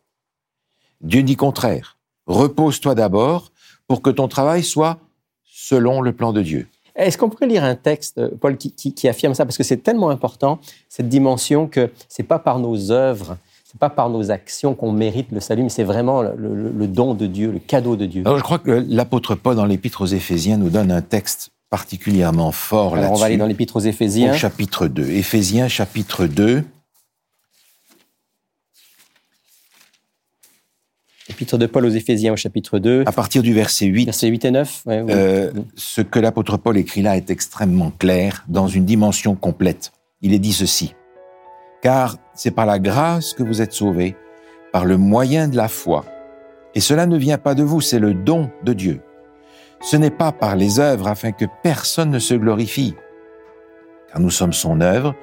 Dieu 1.02 1.24
dit 1.24 1.36
contraire. 1.36 1.98
Repose-toi 2.26 2.96
d'abord 2.96 3.52
pour 3.88 4.02
que 4.02 4.10
ton 4.10 4.28
travail 4.28 4.64
soit 4.64 5.00
selon 5.44 6.02
le 6.02 6.14
plan 6.14 6.32
de 6.32 6.42
Dieu. 6.42 6.68
Est-ce 6.96 7.18
qu'on 7.18 7.30
pourrait 7.30 7.48
lire 7.48 7.64
un 7.64 7.76
texte, 7.76 8.18
euh, 8.20 8.30
Paul, 8.40 8.56
qui, 8.58 8.72
qui- 8.72 8.94
qui 8.94 9.08
affirme 9.08 9.34
ça? 9.34 9.46
Parce 9.46 9.58
que 9.58 9.64
c'est 9.64 9.78
tellement 9.84 10.10
important, 10.10 10.60
cette 10.90 11.10
dimension, 11.10 11.68
que 11.68 11.92
c'est 12.08 12.24
pas 12.24 12.40
par 12.40 12.60
nos 12.60 12.92
œuvres, 12.92 13.38
c'est 13.74 13.80
pas 13.80 13.90
par 13.90 14.10
nos 14.10 14.30
actions 14.32 14.76
qu'on 14.76 14.92
mérite 14.92 15.32
le 15.32 15.40
salut, 15.40 15.64
mais 15.64 15.70
c'est 15.70 15.84
vraiment 15.84 16.22
le, 16.22 16.34
le- 16.38 16.72
le 16.72 16.88
don 16.88 17.14
de 17.16 17.26
Dieu, 17.26 17.52
le 17.52 17.60
cadeau 17.60 17.96
de 17.96 18.06
Dieu. 18.06 18.22
Alors 18.26 18.38
je 18.38 18.44
crois 18.44 18.60
que 18.60 18.86
l'apôtre 18.88 19.36
Paul 19.36 19.56
dans 19.56 19.66
l'épître 19.66 20.02
aux 20.02 20.06
Éphésiens 20.06 20.58
nous 20.58 20.70
donne 20.70 20.92
un 20.92 21.02
texte 21.02 21.50
particulièrement 21.72 22.52
fort 22.52 22.96
Alors, 22.96 23.12
on 23.12 23.16
va 23.16 23.26
aller 23.26 23.38
dans 23.38 23.48
l'Épître 23.48 23.76
aux 23.78 23.80
Au 23.82 23.84
Éphésiens. 23.86 24.34
chapitre 24.34 24.86
2. 24.88 25.10
Éphésiens 25.10 25.68
chapitre 25.68 26.28
2. 26.28 26.64
Épître 31.30 31.58
de 31.58 31.66
Paul 31.66 31.86
aux 31.86 31.90
Éphésiens 31.90 32.34
au 32.34 32.36
chapitre 32.36 32.80
2, 32.80 33.04
À 33.08 33.12
partir 33.12 33.42
du 33.42 33.54
verset 33.54 33.86
8, 33.86 34.06
versets 34.06 34.28
8 34.28 34.46
et 34.46 34.52
9. 34.52 34.84
ouais, 34.86 35.02
oui. 35.02 35.12
euh, 35.14 35.52
ce 35.76 36.02
que 36.02 36.20
l'apôtre 36.20 36.58
Paul 36.58 36.78
écrit 36.78 37.02
là 37.02 37.16
est 37.18 37.30
extrêmement 37.32 37.92
clair 37.92 38.44
dans 38.50 38.68
une 38.68 38.86
dimension 38.86 39.34
complète. 39.34 39.94
Il 40.22 40.34
est 40.34 40.40
dit 40.40 40.54
ceci. 40.54 40.94
Car 41.84 42.16
c'est 42.34 42.52
par 42.52 42.66
la 42.66 42.80
grâce 42.80 43.34
que 43.34 43.44
vous 43.44 43.62
êtes 43.62 43.74
sauvés, 43.74 44.16
par 44.72 44.86
le 44.86 44.98
moyen 44.98 45.48
de 45.48 45.56
la 45.56 45.68
foi. 45.68 46.06
Et 46.74 46.80
cela 46.80 47.06
ne 47.06 47.18
vient 47.18 47.38
pas 47.38 47.54
de 47.54 47.62
vous, 47.62 47.82
c'est 47.82 48.00
le 48.00 48.16
don 48.16 48.50
de 48.64 48.74
Dieu. 48.74 49.02
Ce 49.82 49.96
n'est 49.96 50.10
pas 50.10 50.32
par 50.32 50.56
les 50.56 50.80
œuvres 50.80 51.08
afin 51.08 51.32
que 51.32 51.46
personne 51.62 52.10
ne 52.10 52.20
se 52.20 52.34
glorifie. 52.34 52.96
Car 54.12 54.20
nous 54.20 54.32
sommes 54.32 54.54
son 54.54 54.82
œuvre, 54.82 55.14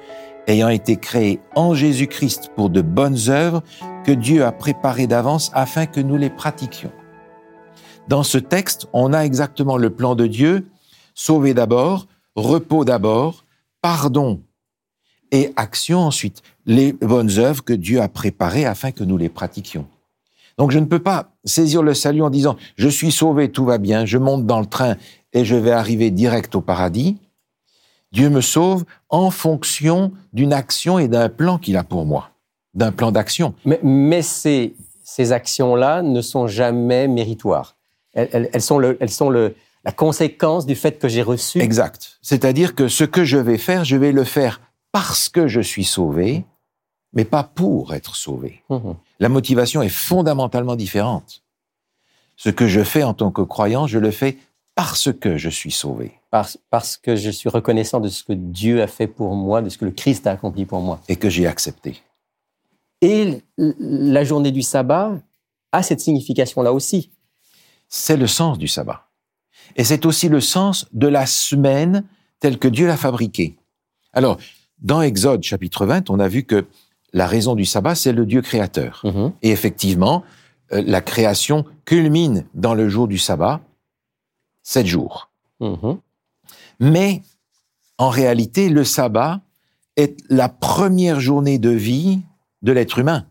ayant 0.47 0.69
été 0.69 0.95
créés 0.95 1.41
en 1.55 1.73
Jésus-Christ 1.73 2.51
pour 2.55 2.69
de 2.69 2.81
bonnes 2.81 3.17
œuvres 3.27 3.63
que 4.05 4.11
Dieu 4.11 4.45
a 4.45 4.53
préparées 4.53 5.07
d'avance 5.07 5.51
afin 5.53 5.87
que 5.87 5.99
nous 5.99 6.15
les 6.15 6.29
pratiquions. 6.29 6.93
Dans 8.07 8.23
ce 8.23 8.37
texte, 8.37 8.87
on 8.93 9.11
a 9.11 9.21
exactement 9.21 9.77
le 9.77 9.89
plan 9.89 10.15
de 10.15 10.27
Dieu, 10.27 10.69
sauver 11.15 11.53
d'abord 11.53 12.07
repos 12.35 12.85
d'abord, 12.85 13.45
pardon 13.81 14.41
et 15.31 15.53
action 15.55 15.99
ensuite, 15.99 16.41
les 16.65 16.93
bonnes 16.93 17.39
œuvres 17.39 17.63
que 17.63 17.73
Dieu 17.73 18.01
a 18.01 18.07
préparées 18.07 18.65
afin 18.65 18.91
que 18.91 19.03
nous 19.03 19.17
les 19.17 19.29
pratiquions. 19.29 19.87
Donc 20.57 20.71
je 20.71 20.79
ne 20.79 20.85
peux 20.85 20.99
pas 20.99 21.31
saisir 21.45 21.81
le 21.81 21.93
salut 21.93 22.21
en 22.21 22.29
disant 22.29 22.57
je 22.75 22.89
suis 22.89 23.11
sauvé, 23.11 23.49
tout 23.49 23.65
va 23.65 23.77
bien, 23.77 24.05
je 24.05 24.17
monte 24.17 24.45
dans 24.45 24.59
le 24.59 24.65
train 24.65 24.95
et 25.33 25.45
je 25.45 25.55
vais 25.55 25.71
arriver 25.71 26.11
direct 26.11 26.53
au 26.55 26.61
paradis. 26.61 27.17
Dieu 28.11 28.29
me 28.29 28.41
sauve 28.41 28.83
en 29.09 29.31
fonction 29.31 30.11
d'une 30.33 30.51
action 30.53 30.99
et 30.99 31.07
d'un 31.07 31.29
plan 31.29 31.57
qu'il 31.57 31.77
a 31.77 31.83
pour 31.83 32.05
moi, 32.05 32.31
d'un 32.73 32.91
plan 32.91 33.11
d'action. 33.11 33.53
Mais, 33.83 34.21
ces, 34.21 34.75
ces 35.03 35.31
actions-là 35.31 36.01
ne 36.01 36.21
sont 36.21 36.47
jamais 36.47 37.07
méritoires. 37.07 37.77
Elles, 38.13 38.61
sont, 38.61 38.77
le, 38.77 38.97
elles 38.99 39.09
sont 39.09 39.29
le, 39.29 39.55
la 39.85 39.93
conséquence 39.93 40.65
du 40.65 40.75
fait 40.75 40.99
que 40.99 41.07
j'ai 41.07 41.21
reçu. 41.21 41.59
Exact. 41.61 42.19
C'est-à-dire 42.21 42.75
que 42.75 42.89
ce 42.89 43.05
que 43.05 43.23
je 43.23 43.37
vais 43.37 43.57
faire, 43.57 43.85
je 43.85 43.95
vais 43.95 44.11
le 44.11 44.25
faire 44.25 44.59
parce 44.91 45.29
que 45.29 45.47
je 45.47 45.61
suis 45.61 45.83
sauvé, 45.83 46.45
mais 47.13 47.25
pas 47.25 47.43
pour 47.43 47.93
être 47.93 48.15
sauvé. 48.15 48.63
Mhm. 48.69 48.95
La 49.19 49.29
motivation 49.29 49.81
est 49.81 49.89
fondamentalement 49.89 50.75
différente. 50.75 51.43
Ce 52.35 52.49
que 52.49 52.67
je 52.67 52.83
fais 52.83 53.03
en 53.03 53.13
tant 53.13 53.31
que 53.31 53.41
croyant, 53.41 53.87
je 53.87 53.99
le 53.99 54.11
fais 54.11 54.37
parce 54.75 55.11
que 55.11 55.37
je 55.37 55.49
suis 55.49 55.71
sauvé. 55.71 56.13
Parce, 56.29 56.57
parce 56.69 56.97
que 56.97 57.15
je 57.15 57.29
suis 57.29 57.49
reconnaissant 57.49 57.99
de 57.99 58.07
ce 58.07 58.23
que 58.23 58.33
Dieu 58.33 58.81
a 58.81 58.87
fait 58.87 59.07
pour 59.07 59.35
moi, 59.35 59.61
de 59.61 59.69
ce 59.69 59.77
que 59.77 59.85
le 59.85 59.91
Christ 59.91 60.27
a 60.27 60.31
accompli 60.31 60.65
pour 60.65 60.79
moi. 60.79 61.01
Et 61.07 61.17
que 61.17 61.29
j'ai 61.29 61.45
accepté. 61.45 62.01
Et 63.01 63.41
la 63.57 64.23
journée 64.23 64.51
du 64.51 64.61
sabbat 64.61 65.19
a 65.71 65.83
cette 65.83 65.99
signification-là 65.99 66.71
aussi. 66.71 67.11
C'est 67.89 68.17
le 68.17 68.27
sens 68.27 68.57
du 68.57 68.67
sabbat. 68.67 69.07
Et 69.75 69.83
c'est 69.83 70.05
aussi 70.05 70.29
le 70.29 70.39
sens 70.39 70.87
de 70.93 71.07
la 71.07 71.25
semaine 71.25 72.05
telle 72.39 72.57
que 72.57 72.67
Dieu 72.67 72.87
l'a 72.87 72.97
fabriquée. 72.97 73.55
Alors, 74.13 74.37
dans 74.81 75.01
Exode 75.01 75.43
chapitre 75.43 75.85
20, 75.85 76.09
on 76.09 76.19
a 76.19 76.27
vu 76.27 76.43
que 76.43 76.65
la 77.13 77.27
raison 77.27 77.55
du 77.55 77.65
sabbat, 77.65 77.95
c'est 77.95 78.13
le 78.13 78.25
Dieu 78.25 78.41
créateur. 78.41 79.01
Mhm. 79.03 79.33
Et 79.41 79.51
effectivement, 79.51 80.23
euh, 80.73 80.81
la 80.85 81.01
création 81.01 81.65
culmine 81.85 82.45
dans 82.53 82.73
le 82.73 82.89
jour 82.89 83.07
du 83.07 83.17
sabbat, 83.17 83.59
sept 84.63 84.85
jours. 84.85 85.29
Mhm. 85.59 85.97
Mais 86.79 87.21
en 87.97 88.09
réalité, 88.09 88.69
le 88.69 88.83
sabbat 88.83 89.41
est 89.97 90.17
la 90.29 90.49
première 90.49 91.19
journée 91.19 91.59
de 91.59 91.69
vie 91.69 92.19
de 92.61 92.71
l'être 92.71 92.97
humain. 92.97 93.25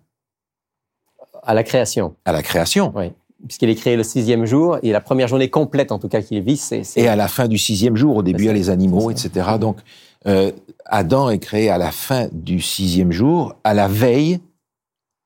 À 1.43 1.55
la 1.55 1.65
création. 1.65 2.15
À 2.25 2.33
la 2.33 2.43
création. 2.43 2.93
Oui. 2.95 3.13
Puisqu'il 3.47 3.71
est 3.71 3.75
créé 3.75 3.97
le 3.97 4.03
sixième 4.03 4.45
jour, 4.45 4.79
et 4.83 4.93
la 4.93 5.01
première 5.01 5.27
journée 5.27 5.49
complète, 5.49 5.93
en 5.93 5.99
tout 5.99 6.09
cas, 6.09 6.21
qu'il 6.21 6.43
vit, 6.43 6.59
c'est... 6.59 6.83
Et 6.97 7.09
à 7.09 7.17
la 7.17 7.27
fin 7.27 7.49
du 7.49 7.57
sixième 7.57 7.97
jour, 7.97 8.17
au 8.17 8.23
début, 8.23 8.45
il 8.45 8.47
y 8.47 8.51
a 8.51 8.53
les 8.53 8.69
animaux, 8.69 9.11
etc. 9.11 9.53
Donc, 9.59 9.79
euh, 10.27 10.53
Adam 10.85 11.31
est 11.31 11.39
créé 11.39 11.71
à 11.71 11.79
la 11.79 11.93
fin 11.93 12.29
du 12.33 12.61
sixième 12.61 13.13
jour, 13.13 13.55
à 13.65 13.75
la 13.75 13.89
veille 13.89 14.41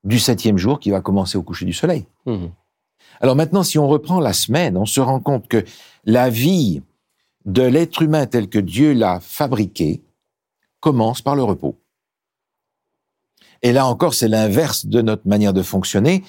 du 0.04 0.18
septième 0.18 0.58
jour 0.58 0.78
qui 0.78 0.90
va 0.90 1.00
commencer 1.00 1.38
au 1.38 1.42
coucher 1.42 1.64
du 1.64 1.72
soleil. 1.72 2.06
Mhm. 2.26 2.50
Alors 3.20 3.36
maintenant, 3.36 3.62
si 3.62 3.78
on 3.78 3.88
reprend 3.88 4.20
la 4.20 4.32
semaine, 4.32 4.76
on 4.76 4.86
se 4.86 5.00
rend 5.00 5.20
compte 5.20 5.48
que 5.48 5.64
la 6.04 6.30
vie 6.30 6.82
de 7.44 7.62
l'être 7.62 8.02
humain 8.02 8.26
tel 8.26 8.48
que 8.48 8.58
Dieu 8.58 8.92
l'a 8.92 9.20
fabriqué 9.20 10.02
commence 10.80 11.22
par 11.22 11.36
le 11.36 11.42
repos. 11.42 11.78
Et 13.62 13.72
là 13.72 13.86
encore, 13.86 14.14
c'est 14.14 14.28
l'inverse 14.28 14.86
de 14.86 15.00
notre 15.00 15.26
manière 15.26 15.54
de 15.54 15.62
fonctionner. 15.62 16.22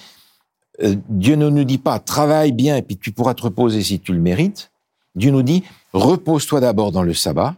Euh, 0.82 0.96
Dieu 1.08 1.36
ne 1.36 1.48
nous 1.50 1.64
dit 1.64 1.78
pas 1.78 1.98
travaille 1.98 2.52
bien 2.52 2.76
et 2.76 2.82
puis 2.82 2.96
tu 2.96 3.12
pourras 3.12 3.34
te 3.34 3.42
reposer 3.42 3.82
si 3.82 4.00
tu 4.00 4.12
le 4.12 4.20
mérites. 4.20 4.70
Dieu 5.14 5.30
nous 5.30 5.42
dit 5.42 5.62
repose-toi 5.92 6.60
d'abord 6.60 6.92
dans 6.92 7.02
le 7.02 7.14
sabbat 7.14 7.54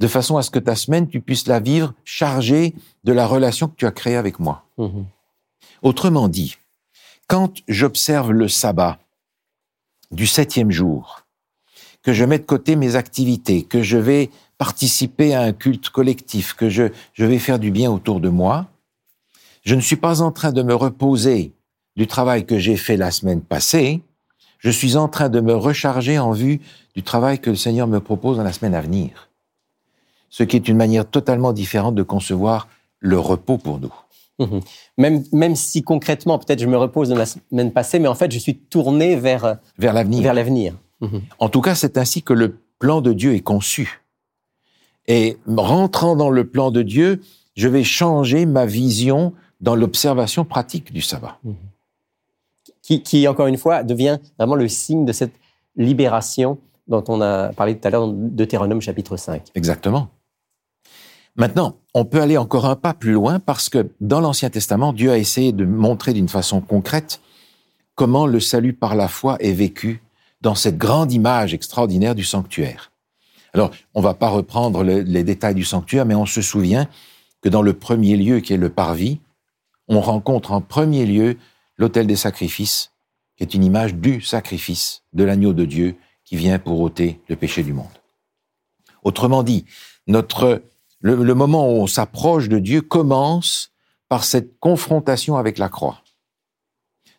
de 0.00 0.08
façon 0.08 0.38
à 0.38 0.42
ce 0.42 0.50
que 0.50 0.58
ta 0.58 0.74
semaine, 0.74 1.08
tu 1.08 1.20
puisses 1.20 1.46
la 1.46 1.60
vivre 1.60 1.92
chargée 2.04 2.74
de 3.04 3.12
la 3.12 3.26
relation 3.26 3.68
que 3.68 3.76
tu 3.76 3.86
as 3.86 3.92
créée 3.92 4.16
avec 4.16 4.40
moi. 4.40 4.64
Mhm. 4.78 5.04
Autrement 5.82 6.28
dit, 6.28 6.56
quand 7.28 7.58
j'observe 7.68 8.32
le 8.32 8.48
sabbat 8.48 8.98
du 10.10 10.26
septième 10.26 10.70
jour, 10.70 11.26
que 12.02 12.14
je 12.14 12.24
mets 12.24 12.38
de 12.38 12.44
côté 12.44 12.76
mes 12.76 12.96
activités, 12.96 13.62
que 13.62 13.82
je 13.82 13.98
vais 13.98 14.30
participer 14.56 15.34
à 15.34 15.42
un 15.42 15.52
culte 15.52 15.90
collectif, 15.90 16.54
que 16.54 16.70
je, 16.70 16.84
je 17.12 17.26
vais 17.26 17.38
faire 17.38 17.58
du 17.58 17.70
bien 17.70 17.90
autour 17.90 18.20
de 18.20 18.30
moi, 18.30 18.68
je 19.64 19.74
ne 19.74 19.80
suis 19.82 19.96
pas 19.96 20.22
en 20.22 20.32
train 20.32 20.52
de 20.52 20.62
me 20.62 20.74
reposer 20.74 21.52
du 21.96 22.06
travail 22.06 22.46
que 22.46 22.58
j'ai 22.58 22.78
fait 22.78 22.96
la 22.96 23.10
semaine 23.10 23.42
passée, 23.42 24.02
je 24.58 24.70
suis 24.70 24.96
en 24.96 25.08
train 25.08 25.28
de 25.28 25.40
me 25.40 25.54
recharger 25.54 26.18
en 26.18 26.32
vue 26.32 26.60
du 26.94 27.02
travail 27.02 27.38
que 27.38 27.50
le 27.50 27.56
Seigneur 27.56 27.86
me 27.86 28.00
propose 28.00 28.38
dans 28.38 28.42
la 28.42 28.52
semaine 28.52 28.74
à 28.74 28.80
venir 28.80 29.29
ce 30.30 30.44
qui 30.44 30.56
est 30.56 30.68
une 30.68 30.76
manière 30.76 31.04
totalement 31.04 31.52
différente 31.52 31.94
de 31.94 32.02
concevoir 32.02 32.68
le 33.00 33.18
repos 33.18 33.58
pour 33.58 33.80
nous. 33.80 33.92
Mhm. 34.38 34.60
Même, 34.96 35.24
même 35.32 35.56
si 35.56 35.82
concrètement, 35.82 36.38
peut-être 36.38 36.60
je 36.60 36.66
me 36.66 36.78
repose 36.78 37.10
dans 37.10 37.16
la 37.16 37.26
semaine 37.26 37.72
passée, 37.72 37.98
mais 37.98 38.08
en 38.08 38.14
fait, 38.14 38.32
je 38.32 38.38
suis 38.38 38.56
tourné 38.56 39.16
vers, 39.16 39.58
vers 39.78 39.92
l'avenir. 39.92 40.22
Vers 40.22 40.34
l'avenir. 40.34 40.74
Mhm. 41.00 41.22
En 41.38 41.48
tout 41.48 41.60
cas, 41.60 41.74
c'est 41.74 41.98
ainsi 41.98 42.22
que 42.22 42.32
le 42.32 42.58
plan 42.78 43.00
de 43.00 43.12
Dieu 43.12 43.34
est 43.34 43.40
conçu. 43.40 44.00
Et 45.06 45.36
rentrant 45.46 46.16
dans 46.16 46.30
le 46.30 46.46
plan 46.46 46.70
de 46.70 46.82
Dieu, 46.82 47.20
je 47.56 47.68
vais 47.68 47.84
changer 47.84 48.46
ma 48.46 48.64
vision 48.64 49.34
dans 49.60 49.74
l'observation 49.74 50.44
pratique 50.44 50.92
du 50.92 51.02
sabbat. 51.02 51.38
Mhm. 51.44 51.56
Qui, 52.82 53.02
qui, 53.02 53.28
encore 53.28 53.46
une 53.46 53.58
fois, 53.58 53.82
devient 53.82 54.18
vraiment 54.38 54.54
le 54.54 54.68
signe 54.68 55.04
de 55.04 55.12
cette 55.12 55.34
libération 55.76 56.58
dont 56.88 57.04
on 57.08 57.20
a 57.20 57.52
parlé 57.52 57.78
tout 57.78 57.86
à 57.86 57.90
l'heure 57.90 58.06
dans 58.06 58.12
Deutéronome 58.12 58.80
chapitre 58.80 59.16
5. 59.16 59.48
Exactement. 59.54 60.08
Maintenant, 61.40 61.78
on 61.94 62.04
peut 62.04 62.20
aller 62.20 62.36
encore 62.36 62.66
un 62.66 62.76
pas 62.76 62.92
plus 62.92 63.12
loin 63.12 63.40
parce 63.40 63.70
que 63.70 63.90
dans 64.02 64.20
l'Ancien 64.20 64.50
Testament, 64.50 64.92
Dieu 64.92 65.10
a 65.10 65.16
essayé 65.16 65.52
de 65.52 65.64
montrer 65.64 66.12
d'une 66.12 66.28
façon 66.28 66.60
concrète 66.60 67.22
comment 67.94 68.26
le 68.26 68.40
salut 68.40 68.74
par 68.74 68.94
la 68.94 69.08
foi 69.08 69.38
est 69.40 69.54
vécu 69.54 70.02
dans 70.42 70.54
cette 70.54 70.76
grande 70.76 71.12
image 71.12 71.54
extraordinaire 71.54 72.14
du 72.14 72.24
sanctuaire. 72.24 72.92
Alors, 73.54 73.70
on 73.94 74.02
va 74.02 74.12
pas 74.12 74.28
reprendre 74.28 74.84
les 74.84 75.24
détails 75.24 75.54
du 75.54 75.64
sanctuaire, 75.64 76.04
mais 76.04 76.14
on 76.14 76.26
se 76.26 76.42
souvient 76.42 76.86
que 77.40 77.48
dans 77.48 77.62
le 77.62 77.72
premier 77.72 78.18
lieu 78.18 78.40
qui 78.40 78.52
est 78.52 78.58
le 78.58 78.68
parvis, 78.68 79.18
on 79.88 80.02
rencontre 80.02 80.52
en 80.52 80.60
premier 80.60 81.06
lieu 81.06 81.38
l'autel 81.78 82.06
des 82.06 82.16
sacrifices, 82.16 82.92
qui 83.38 83.44
est 83.44 83.54
une 83.54 83.64
image 83.64 83.94
du 83.94 84.20
sacrifice 84.20 85.04
de 85.14 85.24
l'agneau 85.24 85.54
de 85.54 85.64
Dieu 85.64 85.96
qui 86.22 86.36
vient 86.36 86.58
pour 86.58 86.80
ôter 86.80 87.18
le 87.28 87.36
péché 87.36 87.62
du 87.62 87.72
monde. 87.72 87.86
Autrement 89.04 89.42
dit, 89.42 89.64
notre 90.06 90.60
le, 91.00 91.34
moment 91.34 91.68
où 91.68 91.76
on 91.82 91.86
s'approche 91.86 92.48
de 92.48 92.58
Dieu 92.58 92.82
commence 92.82 93.72
par 94.08 94.24
cette 94.24 94.58
confrontation 94.58 95.36
avec 95.36 95.58
la 95.58 95.68
croix. 95.68 96.02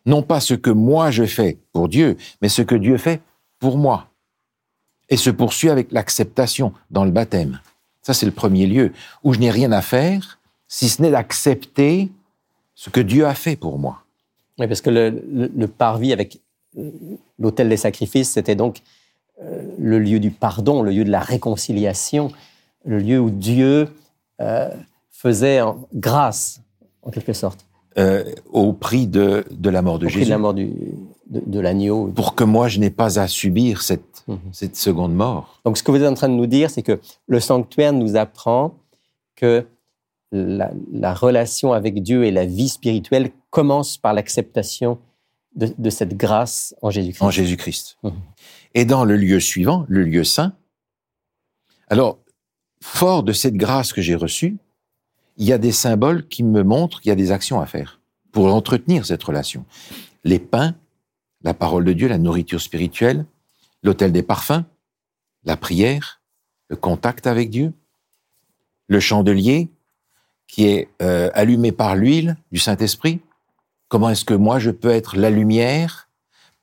Non 0.06 0.22
pas 0.22 0.40
ce 0.40 0.54
que 0.54 0.70
moi 0.70 1.10
je 1.10 1.24
fais 1.24 1.58
pour 1.72 1.88
Dieu, 1.88 2.16
mais 2.40 2.48
ce 2.48 2.62
que 2.62 2.74
Dieu 2.74 2.96
fait 2.98 3.20
pour 3.58 3.78
moi. 3.78 4.08
Et 5.08 5.16
se 5.16 5.30
poursuit 5.30 5.70
avec 5.70 5.92
l'acceptation 5.92 6.72
dans 6.90 7.04
le 7.04 7.10
baptême. 7.10 7.60
Ça, 8.02 8.14
c'est 8.14 8.26
le 8.26 8.32
premier 8.32 8.66
lieu 8.66 8.92
où 9.22 9.32
je 9.32 9.38
n'ai 9.38 9.50
rien 9.50 9.70
à 9.72 9.82
faire, 9.82 10.38
si 10.68 10.88
ce 10.88 11.02
n'est 11.02 11.10
d'accepter 11.10 12.10
ce 12.74 12.90
que 12.90 13.00
Dieu 13.00 13.26
a 13.26 13.34
fait 13.34 13.56
pour 13.56 13.78
moi. 13.78 14.02
Oui, 14.58 14.66
parce 14.66 14.80
que 14.80 14.90
le, 14.90 15.66
parvis 15.66 16.12
avec 16.12 16.40
l'autel 17.38 17.68
des 17.68 17.76
sacrifices, 17.76 18.30
c'était 18.30 18.54
donc 18.54 18.80
euh, 19.40 19.62
le 19.78 19.98
lieu 19.98 20.18
du 20.18 20.30
pardon, 20.30 20.82
le 20.82 20.90
lieu 20.90 21.04
de 21.04 21.10
la 21.10 21.20
réconciliation 21.20 22.32
le 22.84 22.98
lieu 22.98 23.20
où 23.20 23.30
Dieu 23.30 23.88
euh, 24.40 24.70
faisait 25.10 25.60
grâce, 25.94 26.60
en 27.02 27.10
quelque 27.10 27.32
sorte. 27.32 27.66
Euh, 27.98 28.24
au 28.50 28.72
prix 28.72 29.06
de, 29.06 29.44
de, 29.50 29.70
la 29.70 29.82
mort 29.82 29.98
de 29.98 30.06
au 30.06 30.08
Jésus. 30.08 30.20
Prix 30.20 30.26
de 30.26 30.30
la 30.30 30.38
mort 30.38 30.54
du, 30.54 30.72
de, 31.28 31.60
l'agneau. 31.60 32.06
Pour 32.08 32.34
que 32.34 32.44
moi, 32.44 32.68
je 32.68 32.78
n'ai 32.78 32.90
pas 32.90 33.20
à 33.20 33.28
subir 33.28 33.82
cette, 33.82 34.24
mhm. 34.28 34.38
cette 34.52 34.76
seconde 34.76 35.14
mort. 35.14 35.60
Donc, 35.64 35.76
ce 35.76 35.82
que 35.82 35.90
vous 35.90 35.98
êtes 35.98 36.08
en 36.08 36.14
train 36.14 36.30
de 36.30 36.34
nous 36.34 36.46
dire, 36.46 36.70
c'est 36.70 36.82
que 36.82 37.00
le 37.26 37.40
sanctuaire 37.40 37.92
nous 37.92 38.16
apprend 38.16 38.74
que 39.36 39.66
la, 40.30 40.70
la, 40.90 41.12
relation 41.12 41.74
avec 41.74 42.02
Dieu 42.02 42.24
et 42.24 42.30
la 42.30 42.46
vie 42.46 42.70
spirituelle 42.70 43.30
commence 43.50 43.98
par 43.98 44.14
l'acceptation 44.14 44.98
de, 45.54 45.70
de, 45.76 45.90
cette 45.90 46.16
grâce 46.16 46.74
en 46.80 46.90
Jésus-Christ. 46.90 47.22
En 47.22 47.30
Jésus-Christ. 47.30 47.98
Mhm. 48.02 48.12
Et 48.74 48.86
dans 48.86 49.04
le 49.04 49.16
lieu 49.16 49.38
suivant, 49.38 49.84
le 49.88 50.02
lieu 50.02 50.24
saint, 50.24 50.54
alors, 51.92 52.20
fort 52.82 53.22
de 53.22 53.32
cette 53.32 53.54
grâce 53.54 53.92
que 53.92 54.02
j'ai 54.02 54.16
reçue, 54.16 54.56
il 55.36 55.46
y 55.46 55.52
a 55.52 55.58
des 55.58 55.72
symboles 55.72 56.26
qui 56.26 56.42
me 56.42 56.62
montrent 56.62 57.00
qu'il 57.00 57.10
y 57.10 57.12
a 57.12 57.16
des 57.16 57.30
actions 57.30 57.60
à 57.60 57.66
faire 57.66 58.00
pour 58.32 58.52
entretenir 58.52 59.06
cette 59.06 59.22
relation. 59.22 59.64
Les 60.24 60.38
pains, 60.38 60.74
la 61.42 61.54
parole 61.54 61.84
de 61.84 61.92
Dieu, 61.92 62.08
la 62.08 62.18
nourriture 62.18 62.60
spirituelle, 62.60 63.24
l'autel 63.82 64.12
des 64.12 64.22
parfums, 64.22 64.64
la 65.44 65.56
prière, 65.56 66.20
le 66.68 66.76
contact 66.76 67.26
avec 67.26 67.50
Dieu, 67.50 67.72
le 68.88 69.00
chandelier 69.00 69.68
qui 70.48 70.66
est 70.66 70.88
euh, 71.00 71.30
allumé 71.34 71.72
par 71.72 71.96
l'huile 71.96 72.36
du 72.50 72.58
Saint-Esprit. 72.58 73.20
Comment 73.88 74.10
est-ce 74.10 74.24
que 74.24 74.34
moi 74.34 74.58
je 74.58 74.70
peux 74.70 74.90
être 74.90 75.16
la 75.16 75.30
lumière 75.30 76.08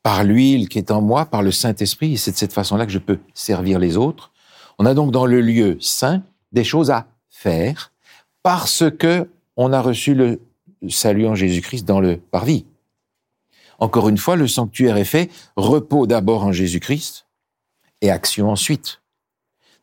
par 0.03 0.23
l'huile 0.23 0.69
qui 0.69 0.77
est 0.77 0.91
en 0.91 1.01
moi, 1.01 1.25
par 1.25 1.43
le 1.43 1.51
Saint-Esprit, 1.51 2.13
et 2.13 2.17
c'est 2.17 2.31
de 2.31 2.37
cette 2.37 2.53
façon-là 2.53 2.85
que 2.85 2.91
je 2.91 2.99
peux 2.99 3.19
servir 3.33 3.79
les 3.79 3.97
autres. 3.97 4.31
On 4.79 4.85
a 4.85 4.93
donc 4.93 5.11
dans 5.11 5.25
le 5.25 5.41
lieu 5.41 5.77
saint 5.81 6.23
des 6.53 6.63
choses 6.63 6.89
à 6.89 7.07
faire 7.29 7.91
parce 8.43 8.85
que 8.89 9.29
on 9.57 9.73
a 9.73 9.81
reçu 9.81 10.15
le 10.15 10.39
salut 10.87 11.27
en 11.27 11.35
Jésus-Christ 11.35 11.83
dans 11.83 11.99
le 11.99 12.15
parvis. 12.17 12.65
Encore 13.77 14.07
une 14.07 14.17
fois, 14.17 14.37
le 14.37 14.47
sanctuaire 14.47 14.95
est 14.95 15.03
fait, 15.03 15.29
repos 15.57 16.07
d'abord 16.07 16.45
en 16.45 16.53
Jésus-Christ 16.53 17.27
et 17.99 18.09
action 18.09 18.49
ensuite. 18.49 19.01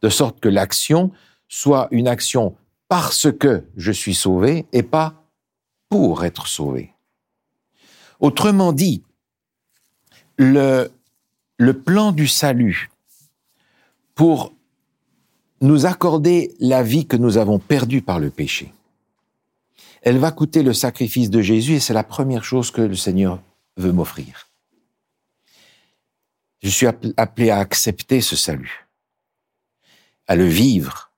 De 0.01 0.09
sorte 0.09 0.41
que 0.41 0.49
l'action 0.49 1.13
soit 1.47 1.89
une 1.91 2.09
action 2.09 2.57
parce 2.89 3.31
que 3.31 3.65
je 3.77 3.93
suis 3.93 4.15
sauvé 4.15 4.65
et 4.73 4.83
pas 4.83 5.27
pour 5.91 6.25
être 6.25 6.47
sauvé. 6.47 6.95
Autrement 8.19 8.73
dit, 8.73 9.03
le, 10.39 10.91
le 11.59 11.79
plan 11.79 12.13
du 12.13 12.27
salut 12.27 12.89
pour 14.15 14.56
nous 15.61 15.87
accorder 15.87 16.55
la 16.61 16.83
vie 16.83 17.07
que 17.07 17.17
nous 17.17 17.39
avons 17.39 17.59
perdue 17.59 18.03
par 18.03 18.19
le 18.19 18.31
péché. 18.31 18.73
Elle 20.03 20.19
va 20.19 20.31
coûter 20.31 20.63
le 20.63 20.73
sacrifice 20.73 21.31
de 21.31 21.41
Jésus 21.41 21.75
et 21.75 21.81
c'est 21.81 21.95
la 21.95 22.05
première 22.05 22.45
chose 22.45 22.71
que 22.71 22.83
le 22.83 22.95
Seigneur 22.95 23.41
veut 23.77 23.93
m'offrir. 23.93 24.49
Je 26.63 26.69
suis 26.69 26.87
appelé 27.17 27.51
à 27.51 27.59
accepter 27.59 28.21
ce 28.21 28.37
salut, 28.37 28.87
à 30.27 30.37
le 30.37 30.47
vivre 30.47 31.11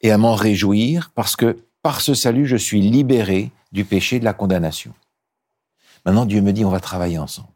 et 0.00 0.10
à 0.10 0.18
m'en 0.18 0.34
réjouir 0.34 1.10
parce 1.14 1.36
que 1.36 1.58
par 1.82 2.00
ce 2.00 2.14
salut, 2.14 2.46
je 2.46 2.56
suis 2.56 2.80
libéré 2.80 3.50
du 3.72 3.84
péché 3.84 4.20
de 4.20 4.24
la 4.24 4.34
condamnation. 4.34 4.94
Maintenant, 6.04 6.26
Dieu 6.26 6.40
me 6.40 6.52
dit, 6.52 6.64
on 6.64 6.70
va 6.70 6.80
travailler 6.80 7.18
ensemble. 7.18 7.48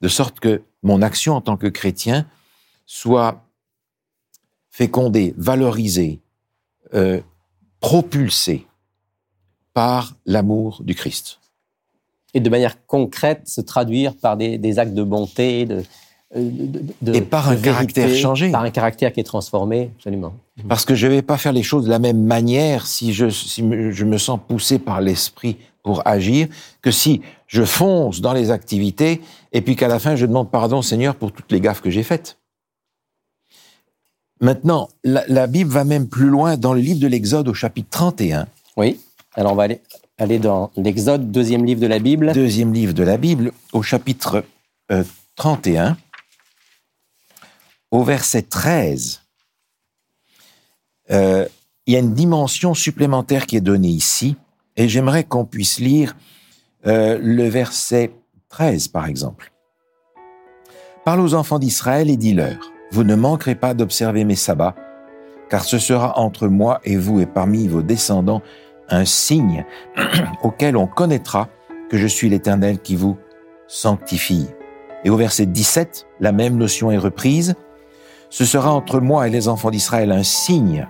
De 0.00 0.08
sorte 0.08 0.40
que 0.40 0.62
mon 0.82 1.02
action 1.02 1.34
en 1.34 1.40
tant 1.40 1.56
que 1.56 1.68
chrétien 1.68 2.26
soit 2.86 3.41
fécondée, 4.72 5.34
valorisée, 5.36 6.20
euh, 6.94 7.20
propulsée 7.78 8.66
par 9.74 10.14
l'amour 10.26 10.82
du 10.82 10.94
Christ. 10.94 11.38
Et 12.34 12.40
de 12.40 12.48
manière 12.48 12.84
concrète, 12.86 13.46
se 13.46 13.60
traduire 13.60 14.16
par 14.16 14.36
des, 14.36 14.78
actes 14.78 14.94
de 14.94 15.02
bonté, 15.02 15.66
de, 15.66 15.82
et 17.12 17.20
par 17.20 17.50
un 17.50 17.56
caractère 17.56 18.14
changé. 18.14 18.50
Par 18.50 18.62
un 18.62 18.70
caractère 18.70 19.12
qui 19.12 19.20
est 19.20 19.24
transformé, 19.24 19.90
absolument. 19.96 20.32
Parce 20.66 20.86
que 20.86 20.94
je 20.94 21.06
ne 21.06 21.12
vais 21.12 21.22
pas 21.22 21.36
faire 21.36 21.52
les 21.52 21.62
choses 21.62 21.84
de 21.84 21.90
la 21.90 21.98
même 21.98 22.22
manière 22.22 22.86
si 22.86 23.12
je, 23.12 23.28
si 23.28 23.62
je 23.90 24.04
me 24.04 24.16
sens 24.16 24.40
poussé 24.48 24.78
par 24.78 25.02
l'esprit 25.02 25.58
pour 25.82 26.06
agir 26.06 26.48
que 26.80 26.90
si 26.90 27.20
je 27.46 27.64
fonce 27.64 28.22
dans 28.22 28.32
les 28.32 28.50
activités 28.50 29.20
et 29.52 29.60
puis 29.60 29.76
qu'à 29.76 29.88
la 29.88 29.98
fin 29.98 30.16
je 30.16 30.24
demande 30.24 30.50
pardon 30.50 30.80
Seigneur 30.80 31.16
pour 31.16 31.32
toutes 31.32 31.52
les 31.52 31.60
gaffes 31.60 31.82
que 31.82 31.90
j'ai 31.90 32.02
faites. 32.02 32.38
Maintenant, 34.42 34.88
la, 35.04 35.24
la, 35.28 35.46
Bible 35.46 35.70
va 35.70 35.84
même 35.84 36.08
plus 36.08 36.26
loin 36.26 36.56
dans 36.56 36.74
le 36.74 36.80
livre 36.80 36.98
de 36.98 37.06
l'Exode 37.06 37.46
au 37.46 37.54
chapitre 37.54 37.88
31. 37.90 38.48
Oui. 38.76 39.00
Alors 39.34 39.52
on 39.52 39.54
va 39.54 39.62
aller, 39.62 39.80
aller 40.18 40.40
dans 40.40 40.72
l'Exode, 40.76 41.30
deuxième 41.30 41.64
livre 41.64 41.80
de 41.80 41.86
la 41.86 42.00
Bible. 42.00 42.32
Deuxième 42.32 42.72
livre 42.72 42.92
de 42.92 43.04
la 43.04 43.18
Bible, 43.18 43.52
au 43.72 43.82
chapitre 43.82 44.44
31, 45.36 45.90
euh, 45.90 45.94
au 47.92 48.02
verset 48.02 48.42
13. 48.42 49.22
Euh, 51.12 51.46
il 51.86 51.94
y 51.94 51.96
a 51.96 52.00
une 52.00 52.14
dimension 52.14 52.74
supplémentaire 52.74 53.46
qui 53.46 53.56
est 53.56 53.60
donnée 53.60 53.90
ici, 53.90 54.34
et 54.76 54.88
j'aimerais 54.88 55.22
qu'on 55.22 55.44
puisse 55.44 55.78
lire 55.78 56.16
euh, 56.88 57.16
le 57.22 57.48
verset 57.48 58.12
13, 58.48 58.88
par 58.88 59.06
exemple. 59.06 59.52
Parle 61.04 61.20
aux 61.20 61.34
enfants 61.34 61.60
d'Israël 61.60 62.10
et 62.10 62.16
dis-leur, 62.16 62.71
vous 62.92 63.04
ne 63.04 63.14
manquerez 63.14 63.54
pas 63.54 63.72
d'observer 63.72 64.24
mes 64.24 64.36
sabbats, 64.36 64.74
car 65.48 65.64
ce 65.64 65.78
sera 65.78 66.18
entre 66.18 66.46
moi 66.46 66.80
et 66.84 66.96
vous 66.98 67.20
et 67.20 67.26
parmi 67.26 67.66
vos 67.66 67.80
descendants 67.80 68.42
un 68.90 69.06
signe 69.06 69.64
auquel 70.42 70.76
on 70.76 70.86
connaîtra 70.86 71.48
que 71.88 71.96
je 71.96 72.06
suis 72.06 72.28
l'Éternel 72.28 72.78
qui 72.80 72.94
vous 72.94 73.16
sanctifie. 73.66 74.46
Et 75.04 75.10
au 75.10 75.16
verset 75.16 75.46
17, 75.46 76.06
la 76.20 76.32
même 76.32 76.56
notion 76.56 76.90
est 76.90 76.98
reprise. 76.98 77.54
Ce 78.28 78.44
sera 78.44 78.70
entre 78.70 79.00
moi 79.00 79.26
et 79.26 79.30
les 79.30 79.48
enfants 79.48 79.70
d'Israël 79.70 80.12
un 80.12 80.22
signe 80.22 80.86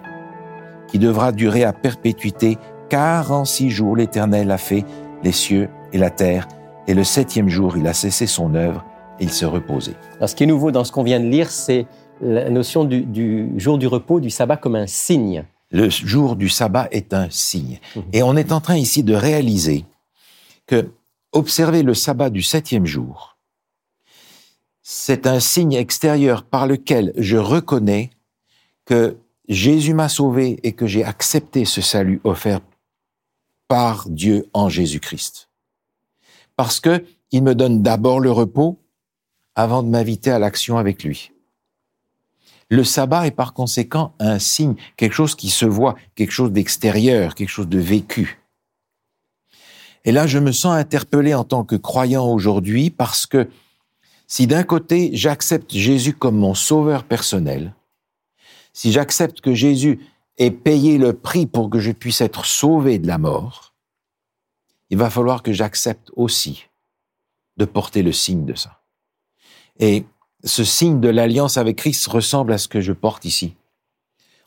qui 0.89 0.99
devra 0.99 1.31
durer 1.31 1.63
à 1.63 1.73
perpétuité, 1.73 2.59
car 2.89 3.31
en 3.31 3.45
six 3.45 3.71
jours 3.71 3.97
l'Éternel 3.97 4.51
a 4.51 4.59
fait 4.59 4.85
les 5.23 5.33
cieux 5.33 5.69
et 5.93 5.99
la 5.99 6.11
terre, 6.11 6.49
et 6.89 6.95
le 6.95 7.05
septième 7.05 7.49
jour 7.49 7.77
il 7.77 7.87
a 7.87 7.95
cessé 7.95 8.27
son 8.27 8.55
œuvre 8.57 8.85
il 9.21 9.31
se 9.31 9.45
reposait. 9.45 9.97
Alors, 10.17 10.29
ce 10.29 10.35
qui 10.35 10.45
est 10.45 10.47
nouveau 10.47 10.71
dans 10.71 10.85
ce 10.85 10.93
qu'on 10.93 11.03
vient 11.03 11.21
de 11.21 11.29
lire, 11.29 11.51
c'est 11.51 11.87
la 12.21 12.51
notion 12.51 12.85
du, 12.85 13.03
du 13.03 13.53
jour 13.57 13.79
du 13.79 13.87
repos, 13.87 14.21
du 14.21 14.31
sabbat 14.31 14.57
comme 14.57 14.77
un 14.77 14.87
signe 14.87 15.45
le 15.73 15.89
jour 15.89 16.37
du 16.37 16.49
sabbat 16.49 16.87
est 16.93 17.15
un 17.15 17.29
signe. 17.31 17.81
Mhm. 17.97 18.03
Et 18.13 18.23
on 18.23 18.37
est 18.37 18.53
en 18.53 18.61
train 18.61 18.77
ici 18.77 19.03
de 19.03 19.15
réaliser 19.15 19.85
que 20.67 20.93
observer 21.33 21.83
le 21.83 21.95
sabbat 21.95 22.31
du 22.31 22.43
septième 22.43 22.87
jour, 22.87 23.39
c'est 24.83 25.27
un 25.27 25.41
signe 25.41 25.73
extérieur 25.73 26.45
par 26.45 26.67
lequel 26.67 27.13
je 27.17 27.39
reconnais 27.39 28.11
que 28.85 29.17
Jésus 29.49 29.95
m'a 29.95 30.09
sauvé 30.09 30.61
et 30.63 30.73
que 30.73 30.87
j'ai 30.87 31.05
accepté 31.05 31.65
ce 31.65 31.81
salut 31.81 32.21
offert 32.25 32.61
par 33.67 34.09
Dieu 34.09 34.47
en 34.53 34.69
Jésus-Christ. 34.69 35.49
Parce 36.57 36.81
que 36.81 37.05
il 37.31 37.43
me 37.43 37.55
donne 37.55 37.83
d'abord 37.83 38.21
le 38.21 38.31
repos 38.31 38.79
avant 39.55 39.83
de 39.83 39.89
m'inviter 39.89 40.31
à 40.31 40.39
l'action 40.39 40.79
avec 40.79 41.05
lui. 41.05 41.33
Le 42.69 42.85
sabbat 42.85 43.27
est 43.27 43.33
par 43.33 43.53
conséquent 43.53 44.15
un 44.19 44.39
signe, 44.39 44.77
quelque 44.97 45.13
chose 45.13 45.35
qui 45.35 45.51
se 45.51 45.67
voit, 45.67 45.95
quelque 46.15 46.31
chose 46.31 46.53
d'extérieur, 46.53 47.35
quelque 47.35 47.51
chose 47.51 47.69
de 47.69 47.79
vécu. 47.79 48.41
Et 50.05 50.13
là, 50.13 50.27
je 50.27 50.39
me 50.39 50.53
sens 50.53 50.75
interpellé 50.75 51.35
en 51.35 51.45
tant 51.45 51.65
que 51.65 51.77
croyant 51.77 52.27
aujourd'hui 52.27 52.91
parce 52.91 53.27
que 53.27 53.49
si 54.27 54.47
d'un 54.47 54.63
côté 54.63 55.11
j'accepte 55.13 55.73
Jésus 55.73 56.15
comme 56.15 56.37
mon 56.37 56.55
sauveur 56.55 57.05
personnel, 57.05 57.75
si 58.73 58.91
j'accepte 58.91 59.43
que 59.43 59.55
Jésus 59.55 60.01
ait 60.39 60.51
payé 60.51 60.97
le 60.97 61.13
prix 61.13 61.47
pour 61.47 61.69
que 61.69 61.79
je 61.79 61.93
puisse 61.93 62.23
être 62.23 62.47
sauvé 62.47 62.99
de 62.99 63.07
la 63.07 63.19
mort, 63.19 63.75
il 64.89 64.99
va 64.99 65.11
falloir 65.11 65.43
que 65.43 65.53
j'accepte 65.53 66.11
aussi 66.17 66.67
de 67.59 67.67
porter 67.67 68.03
le 68.03 68.13
signe 68.13 68.47
de 68.47 68.55
ça. 68.55 68.82
Et 69.79 70.05
ce 70.45 70.65
signe 70.65 71.01
de 71.01 71.09
l'alliance 71.09 71.57
avec 71.57 71.77
Christ 71.77 72.07
ressemble 72.07 72.53
à 72.53 72.59
ce 72.59 72.69
que 72.69 72.81
je 72.81 72.93
porte 72.93 73.25
ici. 73.25 73.55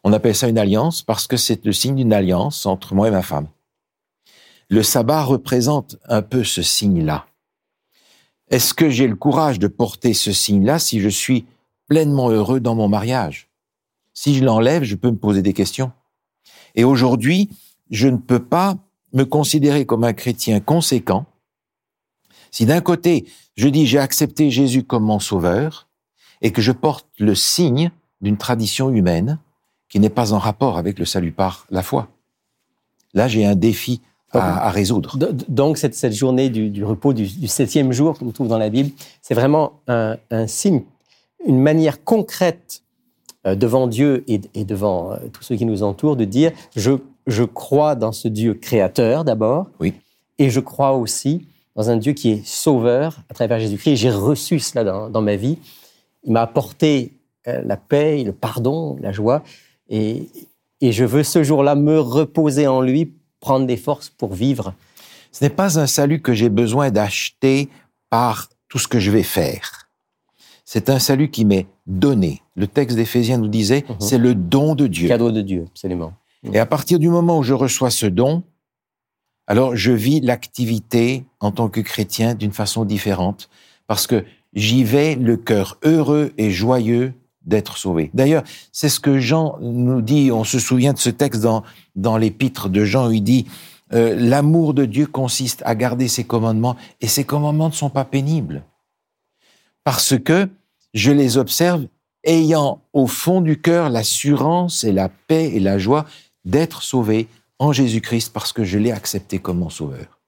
On 0.03 0.13
appelle 0.13 0.35
ça 0.35 0.47
une 0.47 0.57
alliance 0.57 1.01
parce 1.01 1.27
que 1.27 1.37
c'est 1.37 1.65
le 1.65 1.73
signe 1.73 1.95
d'une 1.95 2.13
alliance 2.13 2.65
entre 2.65 2.93
moi 2.93 3.07
et 3.07 3.11
ma 3.11 3.23
femme. 3.23 3.47
Le 4.69 4.83
sabbat 4.83 5.23
représente 5.23 5.97
un 6.07 6.21
peu 6.21 6.43
ce 6.43 6.61
signe-là. 6.61 7.25
Est-ce 8.49 8.73
que 8.73 8.89
j'ai 8.89 9.07
le 9.07 9.15
courage 9.15 9.57
de 9.57 9.67
porter 9.67 10.13
ce 10.13 10.31
signe-là 10.31 10.79
si 10.79 10.99
je 10.99 11.09
suis 11.09 11.45
pleinement 11.87 12.29
heureux 12.29 12.59
dans 12.59 12.75
mon 12.75 12.87
mariage? 12.87 13.49
Si 14.13 14.35
je 14.35 14.43
l'enlève, 14.43 14.83
je 14.83 14.95
peux 14.95 15.09
me 15.09 15.17
poser 15.17 15.41
des 15.41 15.53
questions. 15.53 15.91
Et 16.75 16.83
aujourd'hui, 16.83 17.49
je 17.89 18.07
ne 18.07 18.17
peux 18.17 18.43
pas 18.43 18.77
me 19.13 19.23
considérer 19.23 19.85
comme 19.85 20.03
un 20.03 20.13
chrétien 20.13 20.59
conséquent 20.59 21.25
si 22.51 22.65
d'un 22.65 22.81
côté, 22.81 23.25
je 23.55 23.67
dis 23.67 23.85
j'ai 23.85 23.99
accepté 23.99 24.51
Jésus 24.51 24.83
comme 24.83 25.03
mon 25.03 25.19
sauveur 25.19 25.87
et 26.41 26.51
que 26.51 26.61
je 26.61 26.71
porte 26.71 27.07
le 27.19 27.35
signe 27.35 27.91
d'une 28.21 28.37
tradition 28.37 28.89
humaine 28.89 29.39
qui 29.89 29.99
n'est 29.99 30.09
pas 30.09 30.33
en 30.33 30.39
rapport 30.39 30.77
avec 30.77 30.99
le 30.99 31.05
salut 31.05 31.31
par 31.31 31.67
la 31.69 31.83
foi, 31.83 32.09
là 33.13 33.27
j'ai 33.27 33.45
un 33.45 33.55
défi 33.55 34.01
à, 34.31 34.69
résoudre. 34.69 35.17
Donc 35.47 35.77
cette, 35.77 35.95
cette 35.95 36.13
journée 36.13 36.49
du, 36.49 36.83
repos 36.83 37.13
du, 37.13 37.47
septième 37.47 37.91
jour 37.91 38.17
qu'on 38.17 38.31
trouve 38.31 38.47
dans 38.47 38.57
la 38.57 38.69
Bible, 38.69 38.91
c'est 39.21 39.33
vraiment 39.33 39.79
un, 39.87 40.17
signe, 40.47 40.83
une 41.45 41.59
manière 41.59 42.03
concrète 42.03 42.83
euh, 43.45 43.55
devant 43.55 43.87
Dieu 43.87 44.23
et, 44.27 44.65
devant 44.65 45.11
euh, 45.11 45.17
tous 45.31 45.43
ceux 45.43 45.55
qui 45.55 45.65
nous 45.65 45.83
entourent 45.83 46.15
de 46.15 46.25
dire 46.25 46.51
je, 46.75 46.91
je 47.27 47.43
crois 47.43 47.95
dans 47.95 48.11
ce 48.11 48.27
Dieu 48.27 48.55
créateur 48.55 49.23
d'abord, 49.23 49.67
oui. 49.79 49.93
et 50.39 50.49
je 50.49 50.59
crois 50.59 50.93
aussi 50.93 51.47
dans 51.75 51.89
un 51.89 51.97
Dieu 51.97 52.13
qui 52.13 52.31
est 52.31 52.45
sauveur 52.45 53.17
à 53.29 53.33
travers 53.33 53.59
Jésus-Christ. 53.59 53.97
J'ai 53.97 54.09
reçu 54.09 54.59
cela 54.59 55.09
dans, 55.09 55.21
ma 55.21 55.35
vie. 55.35 55.57
Il 56.23 56.31
m'a 56.31 56.41
apporté 56.41 57.13
euh, 57.47 57.61
la 57.65 57.77
paix, 57.77 58.23
le 58.23 58.31
pardon, 58.31 58.97
la 59.01 59.11
joie. 59.11 59.43
Et, 59.89 60.29
et 60.81 60.91
je 60.91 61.03
veux 61.03 61.23
ce 61.23 61.43
jour-là 61.43 61.75
me 61.75 61.99
reposer 61.99 62.67
en 62.67 62.81
lui, 62.81 63.13
prendre 63.39 63.67
des 63.67 63.77
forces 63.77 64.09
pour 64.09 64.33
vivre. 64.33 64.73
Ce 65.31 65.43
n'est 65.43 65.49
pas 65.49 65.79
un 65.79 65.87
salut 65.87 66.21
que 66.21 66.33
j'ai 66.33 66.49
besoin 66.49 66.91
d'acheter 66.91 67.69
par 68.09 68.49
tout 68.69 68.79
ce 68.79 68.87
que 68.87 68.99
je 68.99 69.11
vais 69.11 69.23
faire. 69.23 69.89
C'est 70.63 70.89
un 70.89 70.97
salut 70.97 71.29
qui 71.29 71.45
m'est 71.45 71.67
donné. 71.85 72.41
Le 72.55 72.67
texte 72.67 72.95
d'Éphésiens 72.95 73.37
nous 73.37 73.49
disait, 73.49 73.85
mhm. 73.87 73.95
c'est 73.99 74.17
le 74.17 74.33
don 74.33 74.75
de 74.75 74.87
Dieu. 74.87 75.07
Cadeau 75.07 75.31
de 75.31 75.41
Dieu, 75.41 75.65
absolument. 75.69 76.13
Et 76.53 76.59
à 76.59 76.65
partir 76.65 76.99
du 76.99 77.09
moment 77.09 77.39
où 77.39 77.43
je 77.43 77.53
reçois 77.53 77.89
ce 77.89 78.05
don, 78.05 78.43
alors 79.47 79.75
je 79.75 79.91
vis 79.91 80.21
l'activité 80.21 81.25
en 81.39 81.51
tant 81.51 81.69
que 81.69 81.81
chrétien 81.81 82.33
d'une 82.35 82.51
façon 82.51 82.85
différente 82.85 83.49
parce 83.87 84.07
que 84.07 84.25
j'y 84.53 84.83
vais 84.83 85.15
le 85.15 85.37
cœur 85.37 85.77
heureux 85.83 86.33
et 86.37 86.51
joyeux 86.51 87.13
d'être 87.45 87.77
sauvé. 87.77 88.09
D'ailleurs, 88.13 88.43
c'est 88.71 88.89
ce 88.89 88.99
que 88.99 89.19
Jean 89.19 89.57
nous 89.61 90.01
dit, 90.01 90.31
on 90.31 90.43
se 90.43 90.59
souvient 90.59 90.93
de 90.93 90.97
ce 90.97 91.09
texte 91.09 91.41
dans, 91.41 91.63
dans 91.95 92.17
l'épître 92.17 92.69
de 92.69 92.83
Jean, 92.83 93.09
où 93.09 93.11
il 93.11 93.21
dit, 93.21 93.45
euh, 93.93 94.15
l'amour 94.17 94.73
de 94.73 94.85
Dieu 94.85 95.05
consiste 95.05 95.61
à 95.65 95.75
garder 95.75 96.07
ses 96.07 96.23
commandements, 96.23 96.75
et 97.01 97.07
ses 97.07 97.23
commandements 97.23 97.69
ne 97.69 97.73
sont 97.73 97.91
pas 97.91 98.05
pénibles. 98.05 98.63
Parce 99.83 100.17
que 100.17 100.49
je 100.95 101.11
les 101.11 101.37
observe 101.37 101.85
ayant 102.23 102.81
au 102.93 103.05
fond 103.05 103.41
du 103.41 103.61
cœur 103.61 103.89
l'assurance 103.89 104.83
et 104.83 104.91
la 104.91 105.09
paix 105.09 105.51
et 105.53 105.59
la 105.59 105.77
joie 105.77 106.05
d'être 106.45 106.81
sauvé 106.81 107.27
en 107.59 107.71
Jésus-Christ 107.71 108.33
parce 108.33 108.53
que 108.53 108.63
je 108.63 108.77
l'ai 108.77 108.91
accepté 108.91 109.39
comme 109.39 109.59
mon 109.59 109.69
sauveur. 109.69 110.19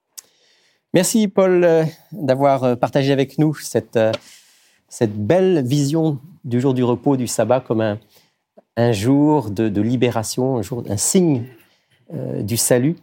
Merci 0.94 1.28
Paul 1.28 1.64
euh, 1.64 1.84
d'avoir 2.12 2.64
euh, 2.64 2.76
partagé 2.76 3.12
avec 3.12 3.38
nous 3.38 3.54
cette, 3.56 4.00
cette 4.88 5.14
belle 5.14 5.66
vision 5.66 6.20
du 6.44 6.62
jour 6.62 6.74
du 6.74 6.84
repos, 6.84 7.18
du 7.18 7.28
sabbat, 7.28 7.60
comme 7.60 7.82
un, 7.82 8.00
un 8.78 8.92
jour 8.92 9.50
de, 9.50 9.82
libération, 9.82 10.58
un, 10.58 10.62
jour, 10.62 10.84
un 10.90 10.98
signe 10.98 11.44
du 12.40 12.56
salut. 12.56 12.96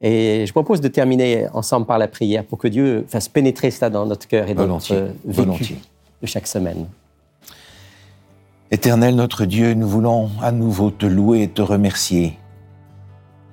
Et 0.00 0.44
je 0.46 0.52
propose 0.52 0.80
de 0.80 0.88
terminer 0.88 1.46
ensemble 1.52 1.84
par 1.84 1.98
la 1.98 2.08
prière 2.08 2.44
pour 2.44 2.58
que 2.58 2.68
Dieu 2.68 3.04
fasse 3.06 3.28
pénétrer 3.28 3.70
cela 3.70 3.90
dans 3.90 4.06
notre 4.06 4.26
cœur 4.26 4.48
et 4.48 4.54
dans 4.54 4.66
notre 4.66 5.10
vécu 5.26 5.76
de 6.22 6.26
chaque 6.26 6.46
semaine. 6.46 6.86
Éternel 8.70 9.14
notre 9.14 9.44
Dieu, 9.44 9.74
nous 9.74 9.88
voulons 9.88 10.30
à 10.42 10.52
nouveau 10.52 10.90
te 10.90 11.06
louer 11.06 11.42
et 11.42 11.48
te 11.48 11.62
remercier 11.62 12.38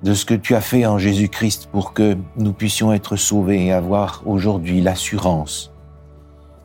de 0.04 0.12
ce 0.12 0.26
que 0.26 0.34
tu 0.34 0.54
as 0.54 0.60
fait 0.60 0.84
en 0.84 0.98
Jésus-Christ 0.98 1.68
pour 1.72 1.94
que 1.94 2.16
nous 2.36 2.52
puissions 2.52 2.92
être 2.92 3.16
sauvés 3.16 3.66
et 3.66 3.72
avoir 3.72 4.22
aujourd'hui 4.26 4.82
l'assurance 4.82 5.72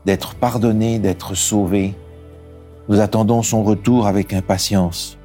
d'être 0.06 0.36
pardonnés, 0.36 1.00
d'être 1.00 1.36
sauvés. 1.36 1.96
Nous 2.90 3.00
attendons 3.00 3.42
son 3.42 3.64
retour 3.64 4.08
avec 4.08 4.34
impatience. 4.34 5.18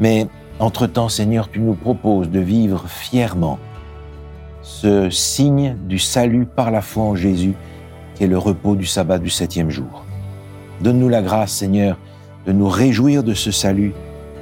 Mais 0.00 0.26
entre-temps, 0.58 1.08
Seigneur, 1.08 1.48
tu 1.48 1.60
nous 1.60 1.74
proposes 1.74 2.28
de 2.28 2.40
vivre 2.40 2.88
fièrement 2.88 3.58
ce 4.62 5.08
signe 5.10 5.76
du 5.86 5.98
salut 6.00 6.46
par 6.46 6.70
la 6.70 6.82
foi 6.82 7.04
en 7.04 7.14
Jésus, 7.14 7.54
qui 8.14 8.24
est 8.24 8.28
le 8.28 8.38
repos 8.38 8.74
du 8.74 8.86
sabbat 8.86 9.18
du 9.18 9.30
septième 9.30 9.70
jour. 9.70 10.04
Donne-nous 10.80 11.08
la 11.08 11.22
grâce, 11.22 11.52
Seigneur, 11.52 11.98
de 12.46 12.52
nous 12.52 12.68
réjouir 12.68 13.22
de 13.22 13.34
ce 13.34 13.52
salut, 13.52 13.92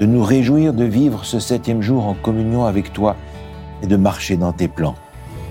de 0.00 0.06
nous 0.06 0.24
réjouir 0.24 0.72
de 0.72 0.84
vivre 0.84 1.24
ce 1.24 1.38
septième 1.38 1.82
jour 1.82 2.06
en 2.06 2.14
communion 2.14 2.64
avec 2.64 2.92
toi 2.92 3.16
et 3.82 3.86
de 3.86 3.96
marcher 3.96 4.36
dans 4.36 4.52
tes 4.52 4.66
plans 4.66 4.96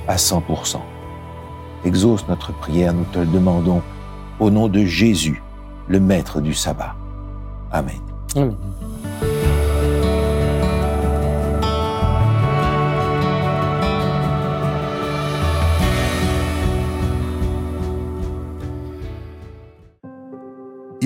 à 0.08 0.16
100%. 0.16 0.78
Exauce 1.86 2.28
notre 2.28 2.52
prière, 2.52 2.94
nous 2.94 3.06
te 3.06 3.20
le 3.20 3.28
demandons, 3.28 3.82
au 4.40 4.50
nom 4.50 4.68
de 4.68 4.84
Jésus, 4.84 5.42
le 5.88 6.00
Maître 6.00 6.42
du 6.42 6.54
sabbat. 6.54 6.96
Amen. 7.72 8.00
Amen. 8.36 8.56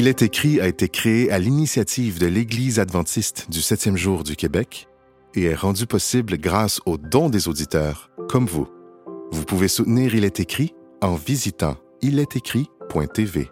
Il 0.04 0.10
est 0.10 0.22
écrit 0.22 0.60
a 0.60 0.68
été 0.68 0.90
créé 0.90 1.32
à 1.32 1.40
l'initiative 1.40 2.20
de 2.20 2.28
l'Église 2.28 2.78
adventiste 2.78 3.50
du 3.50 3.62
septième 3.62 3.96
jour 3.96 4.26
du 4.26 4.36
Québec 4.36 4.90
et 5.34 5.44
est 5.46 5.56
rendu 5.56 5.88
possible 5.88 6.38
grâce 6.38 6.82
aux 6.86 6.98
dons 6.98 7.30
des 7.30 7.48
auditeurs, 7.48 8.12
comme 8.28 8.46
vous. 8.46 8.68
Vous 9.32 9.46
pouvez 9.46 9.70
soutenir 9.70 10.14
Il 10.14 10.26
est 10.26 10.42
écrit 10.42 10.74
en 11.02 11.16
visitant 11.16 11.78
ilestécrit.tv. 12.02 13.50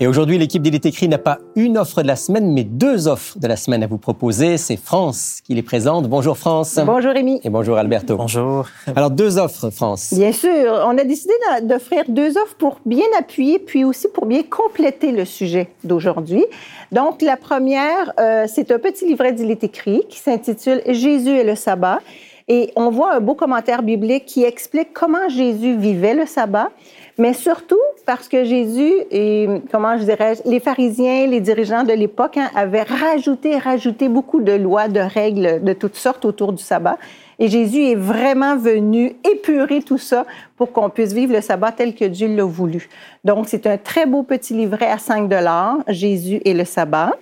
Et 0.00 0.06
aujourd'hui, 0.06 0.38
l'équipe 0.38 0.62
d'Il 0.62 0.74
est 0.74 0.86
écrit 0.86 1.06
n'a 1.06 1.18
pas 1.18 1.38
une 1.54 1.76
offre 1.76 2.02
de 2.02 2.06
la 2.06 2.16
semaine, 2.16 2.52
mais 2.52 2.64
deux 2.64 3.08
offres 3.08 3.38
de 3.38 3.46
la 3.46 3.56
semaine 3.56 3.82
à 3.82 3.86
vous 3.86 3.98
proposer. 3.98 4.56
C'est 4.56 4.76
France 4.76 5.40
qui 5.44 5.54
les 5.54 5.62
présente. 5.62 6.08
Bonjour 6.08 6.36
France. 6.36 6.80
Bonjour 6.84 7.12
Rémi. 7.12 7.40
Et 7.44 7.50
bonjour 7.50 7.76
Alberto. 7.76 8.16
Bonjour. 8.16 8.66
Alors 8.96 9.10
deux 9.10 9.38
offres, 9.38 9.70
France. 9.70 10.14
Bien 10.16 10.32
sûr, 10.32 10.82
on 10.86 10.96
a 10.96 11.04
décidé 11.04 11.34
d'offrir 11.62 12.04
deux 12.08 12.36
offres 12.38 12.56
pour 12.58 12.80
bien 12.86 13.06
appuyer, 13.18 13.58
puis 13.58 13.84
aussi 13.84 14.08
pour 14.08 14.26
bien 14.26 14.42
compléter 14.42 15.12
le 15.12 15.26
sujet 15.26 15.68
d'aujourd'hui. 15.84 16.44
Donc 16.90 17.20
la 17.22 17.36
première, 17.36 18.12
euh, 18.18 18.46
c'est 18.48 18.70
un 18.72 18.78
petit 18.78 19.06
livret 19.06 19.32
d'Il 19.32 19.50
est 19.50 19.62
écrit 19.62 20.02
qui 20.08 20.18
s'intitule 20.18 20.82
Jésus 20.88 21.36
et 21.36 21.44
le 21.44 21.54
sabbat. 21.54 22.00
Et 22.48 22.72
on 22.76 22.90
voit 22.90 23.14
un 23.14 23.20
beau 23.20 23.34
commentaire 23.34 23.82
biblique 23.82 24.26
qui 24.26 24.42
explique 24.42 24.92
comment 24.92 25.28
Jésus 25.28 25.76
vivait 25.76 26.14
le 26.14 26.26
sabbat 26.26 26.70
mais 27.18 27.34
surtout 27.34 27.78
parce 28.06 28.28
que 28.28 28.44
Jésus 28.44 28.92
et, 29.10 29.48
comment 29.70 29.96
je 29.98 30.04
dirais, 30.04 30.34
les 30.44 30.60
pharisiens, 30.60 31.26
les 31.26 31.40
dirigeants 31.40 31.84
de 31.84 31.92
l'époque 31.92 32.36
hein, 32.36 32.50
avaient 32.54 32.82
rajouté, 32.82 33.58
rajouté 33.58 34.08
beaucoup 34.08 34.40
de 34.40 34.52
lois, 34.52 34.88
de 34.88 35.00
règles 35.00 35.62
de 35.62 35.72
toutes 35.72 35.96
sortes 35.96 36.24
autour 36.24 36.52
du 36.52 36.62
sabbat. 36.62 36.98
Et 37.38 37.48
Jésus 37.48 37.82
est 37.82 37.94
vraiment 37.94 38.56
venu 38.56 39.16
épurer 39.30 39.82
tout 39.82 39.98
ça 39.98 40.26
pour 40.56 40.72
qu'on 40.72 40.90
puisse 40.90 41.12
vivre 41.12 41.32
le 41.32 41.40
sabbat 41.40 41.72
tel 41.72 41.94
que 41.94 42.04
Dieu 42.04 42.28
l'a 42.28 42.44
voulu. 42.44 42.88
Donc, 43.24 43.48
c'est 43.48 43.66
un 43.66 43.78
très 43.78 44.06
beau 44.06 44.22
petit 44.22 44.54
livret 44.54 44.90
à 44.90 44.98
5 44.98 45.28
dollars, 45.28 45.78
Jésus 45.88 46.40
et 46.44 46.54
le 46.54 46.64
sabbat. 46.64 47.12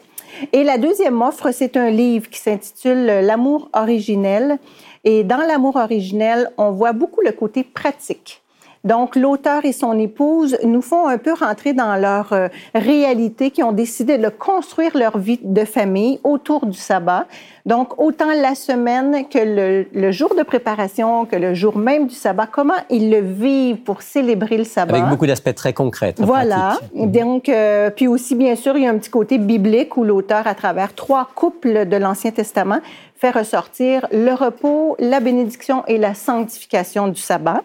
Et 0.52 0.64
la 0.64 0.78
deuxième 0.78 1.20
offre, 1.22 1.50
c'est 1.52 1.76
un 1.76 1.90
livre 1.90 2.28
qui 2.28 2.38
s'intitule 2.38 3.06
L'amour 3.06 3.70
originel. 3.72 4.58
Et 5.04 5.24
dans 5.24 5.38
l'amour 5.38 5.76
originel, 5.76 6.50
on 6.58 6.70
voit 6.70 6.92
beaucoup 6.92 7.20
le 7.22 7.32
côté 7.32 7.64
pratique. 7.64 8.42
Donc, 8.84 9.14
l'auteur 9.14 9.64
et 9.64 9.72
son 9.72 9.98
épouse 9.98 10.56
nous 10.64 10.80
font 10.80 11.06
un 11.06 11.18
peu 11.18 11.34
rentrer 11.34 11.74
dans 11.74 11.96
leur 11.96 12.32
euh, 12.32 12.48
réalité, 12.74 13.50
qui 13.50 13.62
ont 13.62 13.72
décidé 13.72 14.16
de 14.16 14.28
construire 14.30 14.96
leur 14.96 15.18
vie 15.18 15.38
de 15.42 15.64
famille 15.64 16.18
autour 16.24 16.64
du 16.64 16.78
sabbat. 16.78 17.26
Donc, 17.66 18.00
autant 18.00 18.32
la 18.32 18.54
semaine 18.54 19.28
que 19.28 19.86
le, 19.92 20.12
jour 20.12 20.34
de 20.34 20.42
préparation, 20.42 21.26
que 21.26 21.36
le 21.36 21.54
jour 21.54 21.76
même 21.76 22.06
du 22.06 22.14
sabbat, 22.14 22.46
comment 22.46 22.74
ils 22.88 23.10
le 23.10 23.20
vivent 23.20 23.78
pour 23.78 24.02
célébrer 24.02 24.56
le 24.56 24.64
sabbat? 24.64 24.96
Avec 24.96 25.08
beaucoup 25.08 25.26
d'aspects 25.26 25.54
très 25.54 25.72
concrets. 25.72 26.14
voilà. 26.18 26.78
Donc, 26.94 27.48
euh, 27.48 27.90
puis 27.90 28.08
aussi, 28.08 28.34
bien 28.34 28.56
sûr, 28.56 28.76
il 28.76 28.84
y 28.84 28.86
a 28.86 28.90
un 28.90 28.98
petit 28.98 29.10
côté 29.10 29.38
biblique 29.38 29.96
où 29.96 30.04
l'auteur, 30.04 30.46
à 30.46 30.54
travers 30.54 30.94
trois 30.94 31.28
couples 31.34 31.86
de 31.86 31.96
l'Ancien 31.96 32.30
Testament, 32.30 32.80
fait 33.16 33.30
ressortir 33.30 34.06
le 34.12 34.32
repos, 34.32 34.96
la 34.98 35.20
bénédiction 35.20 35.84
et 35.86 35.98
la 35.98 36.14
sanctification 36.14 37.08
du 37.08 37.20
sabbat. 37.20 37.62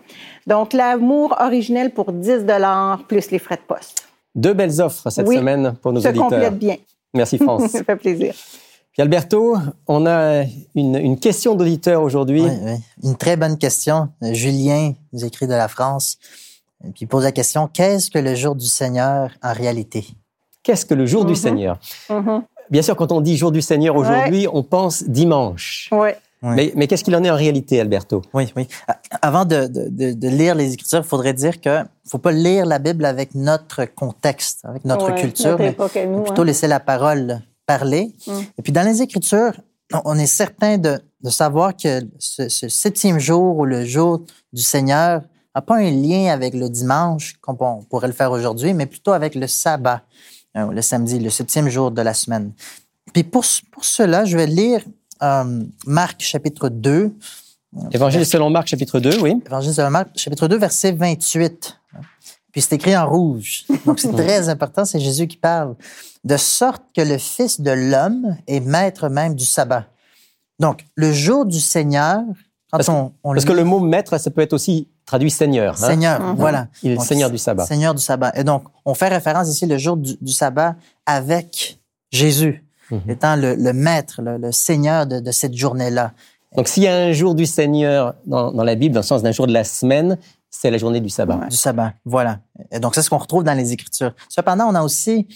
Donc, 0.47 0.73
l'amour 0.73 1.37
originel 1.39 1.91
pour 1.91 2.11
10 2.11 2.45
dollars 2.45 3.03
plus 3.07 3.31
les 3.31 3.39
frais 3.39 3.55
de 3.55 3.61
poste. 3.61 4.07
Deux 4.35 4.53
belles 4.53 4.81
offres 4.81 5.09
cette 5.09 5.27
semaine 5.27 5.75
pour 5.81 5.93
nos 5.93 6.01
se 6.01 6.09
auditeurs. 6.09 6.29
complète 6.29 6.57
bien. 6.57 6.75
Merci, 7.13 7.37
France. 7.41 7.67
Ça 7.67 7.83
fait 7.83 7.95
plaisir. 7.95 8.33
Puis 8.95 9.01
Alberto, 9.01 9.57
on 9.87 10.05
a 10.05 10.45
une, 10.73 11.19
question 11.19 11.55
d'auditeur 11.55 12.01
aujourd'hui. 12.01 12.43
Oui, 12.43 12.51
oui, 12.63 12.71
une 13.03 13.17
très 13.17 13.35
bonne 13.35 13.57
question. 13.57 14.07
Julien 14.21 14.93
nous 15.11 15.25
écrit 15.25 15.47
de 15.47 15.53
la 15.53 15.67
France, 15.67 16.17
puis 16.81 17.01
il 17.01 17.07
pose 17.07 17.25
la 17.25 17.33
question 17.33 17.67
qu'est-ce 17.67 18.09
que 18.09 18.19
le 18.19 18.35
jour 18.35 18.55
du 18.55 18.65
Seigneur 18.65 19.31
en 19.43 19.51
réalité? 19.51 20.07
Qu'est-ce 20.63 20.85
que 20.85 20.93
le 20.93 21.05
jour 21.05 21.25
du 21.25 21.33
mm-hmm. 21.33 21.35
Seigneur? 21.35 21.79
Mm-hmm. 22.09 22.41
Bien 22.69 22.81
sûr, 22.81 22.95
quand 22.95 23.11
on 23.11 23.19
dit 23.19 23.35
jour 23.35 23.51
du 23.51 23.61
Seigneur 23.61 23.97
aujourd'hui, 23.97 24.47
on 24.49 24.63
pense 24.63 25.03
dimanche. 25.03 25.89
Oui. 25.91 26.11
Mais, 26.41 26.87
qu'est-ce 26.87 27.03
qu'il 27.03 27.15
en 27.17 27.23
est 27.25 27.29
en 27.29 27.35
réalité, 27.35 27.81
Alberto? 27.81 28.21
Oui, 28.33 28.53
oui. 28.55 28.69
Avant 29.21 29.43
de, 29.43 29.67
lire 30.29 30.55
les 30.55 30.71
Écritures, 30.73 30.99
il 30.99 31.03
faudrait 31.03 31.33
dire 31.33 31.59
que 31.59 31.79
faut 32.07 32.17
pas 32.17 32.31
lire 32.31 32.65
la 32.65 32.79
Bible 32.79 33.03
avec 33.03 33.35
notre 33.35 33.83
contexte, 33.83 34.63
avec 34.63 34.85
notre 34.85 35.13
culture, 35.15 35.57
mais 35.59 35.73
plutôt 35.73 36.41
hein. 36.41 36.45
laisser 36.45 36.67
la 36.67 36.79
parole 36.79 37.41
parler. 37.65 38.13
Mm. 38.27 38.39
Et 38.57 38.61
puis 38.61 38.71
dans 38.71 38.83
les 38.83 39.01
Écritures, 39.01 39.53
on 40.03 40.17
est 40.17 40.25
certain 40.25 40.77
de, 40.77 40.99
savoir 41.29 41.75
que 41.75 42.01
ce, 42.19 42.47
septième 42.49 43.19
jour 43.19 43.57
ou 43.57 43.65
le 43.65 43.85
jour 43.85 44.21
du 44.53 44.61
Seigneur 44.61 45.21
n'a 45.55 45.61
pas 45.61 45.77
un 45.77 45.89
lien 45.89 46.31
avec 46.31 46.53
le 46.53 46.69
dimanche, 46.69 47.35
comme 47.41 47.57
on 47.59 47.81
pourrait 47.83 48.07
le 48.07 48.13
faire 48.13 48.31
aujourd'hui, 48.31 48.73
mais 48.73 48.85
plutôt 48.85 49.11
avec 49.11 49.35
le 49.35 49.47
sabbat, 49.47 50.03
hein, 50.53 50.69
le 50.71 50.81
samedi, 50.81 51.19
le 51.19 51.29
septième 51.29 51.69
jour 51.69 51.91
de 51.91 52.01
la 52.01 52.13
semaine. 52.13 52.51
Puis 53.13 53.23
pour, 53.23 53.45
pour 53.71 53.85
cela, 53.85 54.25
je 54.25 54.37
vais 54.37 54.47
lire 54.47 54.81
euh, 55.23 55.63
Marc 55.85 56.21
chapitre 56.21 56.69
2. 56.69 57.11
Évangile 57.91 58.25
selon 58.25 58.49
Marc 58.49 58.67
chapitre 58.67 58.99
2, 58.99 59.19
oui. 59.21 59.41
Évangile 59.45 59.73
selon 59.73 59.89
Marc 59.89 60.09
chapitre 60.17 60.47
2, 60.47 60.57
verset 60.57 60.91
28. 60.91 61.79
Puis 62.51 62.61
c'est 62.61 62.75
écrit 62.75 62.95
en 62.95 63.09
rouge. 63.09 63.65
Donc 63.85 63.99
c'est 63.99 64.11
très 64.15 64.49
important, 64.49 64.85
c'est 64.85 64.99
Jésus 64.99 65.27
qui 65.27 65.37
parle. 65.37 65.75
De 66.25 66.37
sorte 66.37 66.83
que 66.95 67.01
le 67.01 67.17
Fils 67.17 67.61
de 67.61 67.71
l'homme 67.71 68.35
est 68.47 68.59
maître 68.59 69.09
même 69.09 69.35
du 69.35 69.45
sabbat. 69.45 69.85
Donc, 70.59 70.85
le 70.95 71.13
jour 71.13 71.45
du 71.45 71.59
Seigneur, 71.59 72.19
quand 72.71 72.77
parce, 72.77 72.89
on, 72.89 73.11
Parce 73.23 73.45
que 73.45 73.53
le 73.53 73.63
mot 73.63 73.79
maître, 73.79 74.17
ça 74.17 74.31
peut 74.31 74.41
être 74.41 74.53
aussi 74.53 74.87
traduit 75.05 75.29
Seigneur. 75.31 75.75
Hein? 75.75 75.87
Seigneur, 75.87 76.19
mhm. 76.19 76.35
voilà. 76.35 76.67
Il 76.81 76.91
est 76.91 76.99
Seigneur 76.99 77.29
du 77.29 77.37
sabbat. 77.37 77.65
Seigneur 77.65 77.93
du 77.93 78.01
sabbat. 78.01 78.31
Et 78.35 78.43
donc, 78.43 78.63
on 78.85 78.93
fait 78.93 79.07
référence 79.07 79.47
ici 79.49 79.65
le 79.65 79.77
jour 79.77 79.97
du 79.97 80.31
sabbat 80.31 80.75
avec 81.05 81.79
Jésus. 82.11 82.65
Mhm. 82.91 83.01
étant 83.09 83.35
le, 83.35 83.73
maître, 83.73 84.21
le, 84.21 84.51
Seigneur 84.51 85.05
de, 85.07 85.31
cette 85.31 85.55
journée-là. 85.55 86.11
Donc, 86.55 86.67
s'il 86.67 86.83
y 86.83 86.87
a 86.87 86.95
un 86.95 87.11
jour 87.11 87.35
du 87.35 87.45
Seigneur 87.45 88.15
dans, 88.25 88.51
la 88.51 88.75
Bible, 88.75 88.93
dans 88.93 89.01
le 89.01 89.05
sens 89.05 89.23
d'un 89.23 89.31
jour 89.31 89.47
de 89.47 89.53
la 89.53 89.63
semaine, 89.63 90.17
c'est 90.49 90.71
la 90.71 90.77
journée 90.77 91.01
du 91.01 91.09
sabbat. 91.09 91.47
Du 91.49 91.55
sabbat, 91.55 91.93
voilà. 92.05 92.39
Et 92.71 92.79
donc, 92.79 92.95
c'est 92.95 93.01
ce 93.01 93.09
qu'on 93.09 93.17
retrouve 93.17 93.43
dans 93.43 93.53
les 93.53 93.73
Écritures. 93.73 94.13
Cependant, 94.29 94.67
on 94.69 94.75
a 94.75 94.83
aussi 94.83 95.27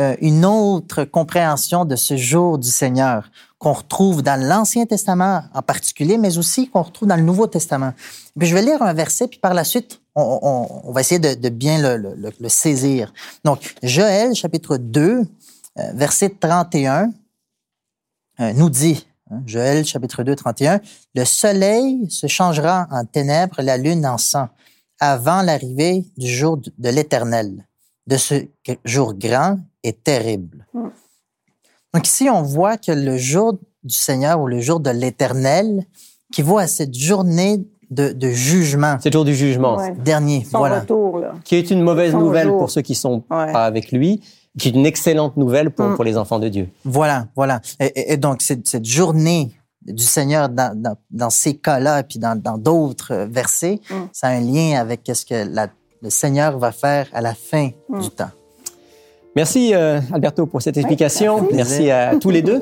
euh, 0.00 0.16
une 0.22 0.46
autre 0.46 1.04
compréhension 1.04 1.84
de 1.84 1.96
ce 1.96 2.16
jour 2.16 2.58
du 2.58 2.70
Seigneur 2.70 3.30
qu'on 3.58 3.74
retrouve 3.74 4.22
dans 4.22 4.40
l'Ancien 4.40 4.86
Testament 4.86 5.42
en 5.52 5.60
particulier, 5.60 6.16
mais 6.16 6.38
aussi 6.38 6.70
qu'on 6.70 6.82
retrouve 6.82 7.08
dans 7.08 7.16
le 7.16 7.22
Nouveau 7.22 7.46
Testament. 7.46 7.92
Puis 8.38 8.48
je 8.48 8.54
vais 8.54 8.62
lire 8.62 8.80
un 8.82 8.94
verset, 8.94 9.28
puis 9.28 9.38
par 9.38 9.52
la 9.52 9.64
suite, 9.64 10.00
on, 10.14 10.90
va 10.92 11.00
essayer 11.00 11.18
de, 11.18 11.48
bien 11.48 11.78
le, 11.78 12.48
saisir. 12.48 13.12
Donc, 13.44 13.74
Joël, 13.82 14.34
chapitre 14.34 14.78
2, 14.78 15.20
euh, 15.78 15.92
verset 15.94 16.30
31, 16.40 17.12
euh, 18.40 18.52
nous 18.54 18.70
dit, 18.70 19.06
hein, 19.30 19.42
Joël, 19.46 19.84
chapitre 19.84 20.22
2, 20.22 20.34
31, 20.34 20.80
Le 21.14 21.24
soleil 21.24 22.10
se 22.10 22.26
changera 22.26 22.88
en 22.90 23.04
ténèbres, 23.04 23.60
la 23.62 23.76
lune 23.76 24.06
en 24.06 24.18
sang, 24.18 24.48
avant 25.00 25.42
l'arrivée 25.42 26.04
du 26.16 26.28
jour 26.28 26.56
de 26.56 26.88
l'Éternel, 26.88 27.66
de 28.06 28.16
ce 28.16 28.46
jour 28.84 29.14
grand 29.14 29.58
est 29.82 30.04
terrible. 30.04 30.66
Mm. 30.74 30.88
Donc 31.94 32.06
ici, 32.06 32.28
on 32.30 32.42
voit 32.42 32.76
que 32.76 32.92
le 32.92 33.16
jour 33.16 33.54
du 33.84 33.94
Seigneur 33.94 34.40
ou 34.40 34.46
le 34.46 34.60
jour 34.60 34.80
de 34.80 34.90
l'Éternel, 34.90 35.84
qui 36.32 36.42
vaut 36.42 36.58
à 36.58 36.66
cette 36.66 36.94
journée 36.94 37.60
de, 37.90 38.28
jugement. 38.30 38.96
C'est 39.00 39.10
le 39.10 39.12
jour 39.12 39.24
du 39.24 39.34
jugement. 39.34 39.76
Dernier, 40.02 40.46
voilà. 40.50 40.80
Retour, 40.80 41.22
Qui 41.44 41.56
est 41.56 41.70
une 41.70 41.82
mauvaise 41.82 42.14
nouvelle 42.14 42.48
pour 42.48 42.70
ceux 42.70 42.80
qui 42.80 42.94
sont 42.94 43.20
pas 43.20 43.64
avec 43.64 43.92
lui, 43.92 44.22
qui 44.58 44.68
est 44.68 44.72
une 44.72 44.86
excellente 44.86 45.36
nouvelle 45.36 45.70
pour, 45.70 45.86
mm. 45.86 45.94
pour 45.96 46.04
les 46.04 46.16
enfants 46.16 46.38
de 46.38 46.48
Dieu. 46.48 46.68
Voilà, 46.84 47.28
voilà. 47.36 47.60
Et, 47.78 48.16
donc, 48.16 48.40
cette, 48.40 48.66
cette, 48.66 48.86
journée 48.86 49.52
du 49.82 50.02
Seigneur 50.02 50.48
dans, 50.48 50.96
dans, 51.10 51.30
ces 51.30 51.54
cas-là 51.54 52.00
et 52.00 52.02
puis 52.04 52.18
dans 52.18 52.36
d'autres 52.56 53.26
versets, 53.30 53.80
mm. 53.90 53.94
ça 54.12 54.28
a 54.28 54.30
un 54.30 54.40
lien 54.40 54.80
avec 54.80 55.02
ce 55.12 55.26
que 55.26 55.46
le 56.02 56.10
Seigneur 56.10 56.58
va 56.58 56.72
faire 56.72 57.08
à 57.12 57.20
la 57.20 57.34
fin 57.34 57.70
du 57.90 58.08
temps. 58.08 58.30
Merci 59.34 59.74
euh, 59.74 60.00
Alberto 60.12 60.44
pour 60.44 60.60
cette 60.60 60.76
explication. 60.76 61.48
merci. 61.52 61.90
à 61.90 62.16
tous 62.16 62.28
les 62.28 62.42
deux. 62.42 62.60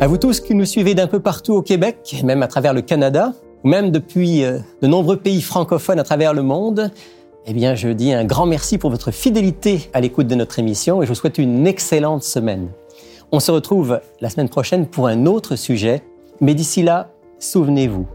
À 0.00 0.08
vous 0.08 0.18
tous 0.18 0.40
qui 0.40 0.56
nous 0.56 0.64
suivez 0.64 0.96
d'un 0.96 1.06
peu 1.06 1.20
partout 1.20 1.54
au 1.54 1.62
Québec, 1.62 2.20
même 2.24 2.42
à 2.42 2.48
travers 2.48 2.74
le 2.74 2.82
Canada, 2.82 3.32
ou 3.62 3.68
même 3.68 3.92
depuis 3.92 4.44
euh, 4.44 4.58
de 4.82 4.88
nombreux 4.88 5.16
pays 5.16 5.40
francophones 5.40 6.00
à 6.00 6.02
travers 6.02 6.34
le 6.34 6.42
monde, 6.42 6.90
eh 7.46 7.52
bien, 7.52 7.76
je 7.76 7.90
dis 7.90 8.12
un 8.12 8.24
grand 8.24 8.46
merci 8.46 8.76
pour 8.76 8.90
votre 8.90 9.12
fidélité 9.12 9.88
à 9.92 10.00
l'écoute 10.00 10.26
de 10.26 10.34
notre 10.34 10.58
émission 10.58 11.00
et 11.00 11.06
je 11.06 11.10
vous 11.10 11.14
souhaite 11.14 11.38
une 11.38 11.64
excellente 11.66 12.24
semaine. 12.24 12.68
On 13.30 13.38
se 13.38 13.52
retrouve 13.52 14.00
la 14.20 14.30
semaine 14.30 14.48
prochaine 14.48 14.86
pour 14.86 15.06
un 15.06 15.26
autre 15.26 15.54
sujet, 15.54 16.02
mais 16.40 16.54
d'ici 16.54 16.82
là, 16.82 17.10
souvenez-vous, 17.38 18.06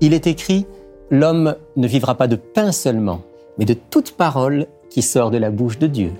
il 0.00 0.14
est 0.14 0.26
écrit, 0.26 0.64
l'homme 1.10 1.56
ne 1.76 1.86
vivra 1.86 2.14
pas 2.14 2.26
de 2.26 2.36
pain 2.36 2.72
seulement, 2.72 3.20
mais 3.58 3.66
de 3.66 3.74
toute 3.74 4.12
parole 4.12 4.66
qui 4.90 5.02
sort 5.02 5.30
de 5.30 5.38
la 5.38 5.50
bouche 5.50 5.78
de 5.78 5.86
Dieu. 5.86 6.12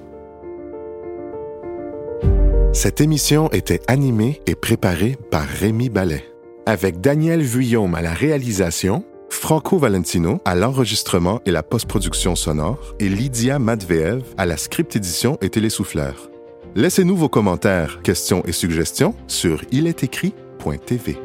Cette 2.73 3.01
émission 3.01 3.49
était 3.53 3.81
animée 3.89 4.43
et 4.47 4.55
préparée 4.55 5.17
par 5.31 5.47
Rémi 5.47 5.89
Ballet, 5.89 6.25
avec 6.67 7.01
Daniel 7.01 7.41
Vuillaume 7.41 7.95
à 7.95 8.03
la 8.03 8.13
réalisation, 8.13 9.05
Franco 9.31 9.79
Valentino 9.79 10.41
à 10.45 10.55
l'enregistrement 10.55 11.41
et 11.47 11.51
la 11.51 11.63
post-production 11.63 12.37
sonore 12.37 12.95
et 13.01 13.09
Lydia 13.09 13.59
Matveev 13.59 14.23
à 14.37 14.47
la 14.47 14.57
script 14.57 14.95
édition 14.95 15.39
et 15.41 15.49
télésouffleur. 15.49 16.31
Laissez-nous 16.75 17.17
vos 17.17 17.31
commentaires, 17.31 18.03
questions 18.03 18.43
et 18.45 18.53
suggestions 18.53 19.15
sur 19.27 19.63
ilestécrit.tv. 19.73 21.17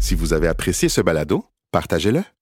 Si 0.00 0.16
vous 0.16 0.32
avez 0.32 0.48
apprécié 0.48 0.88
ce 0.88 1.00
balado, 1.00 1.44
partagez-le 1.70 2.22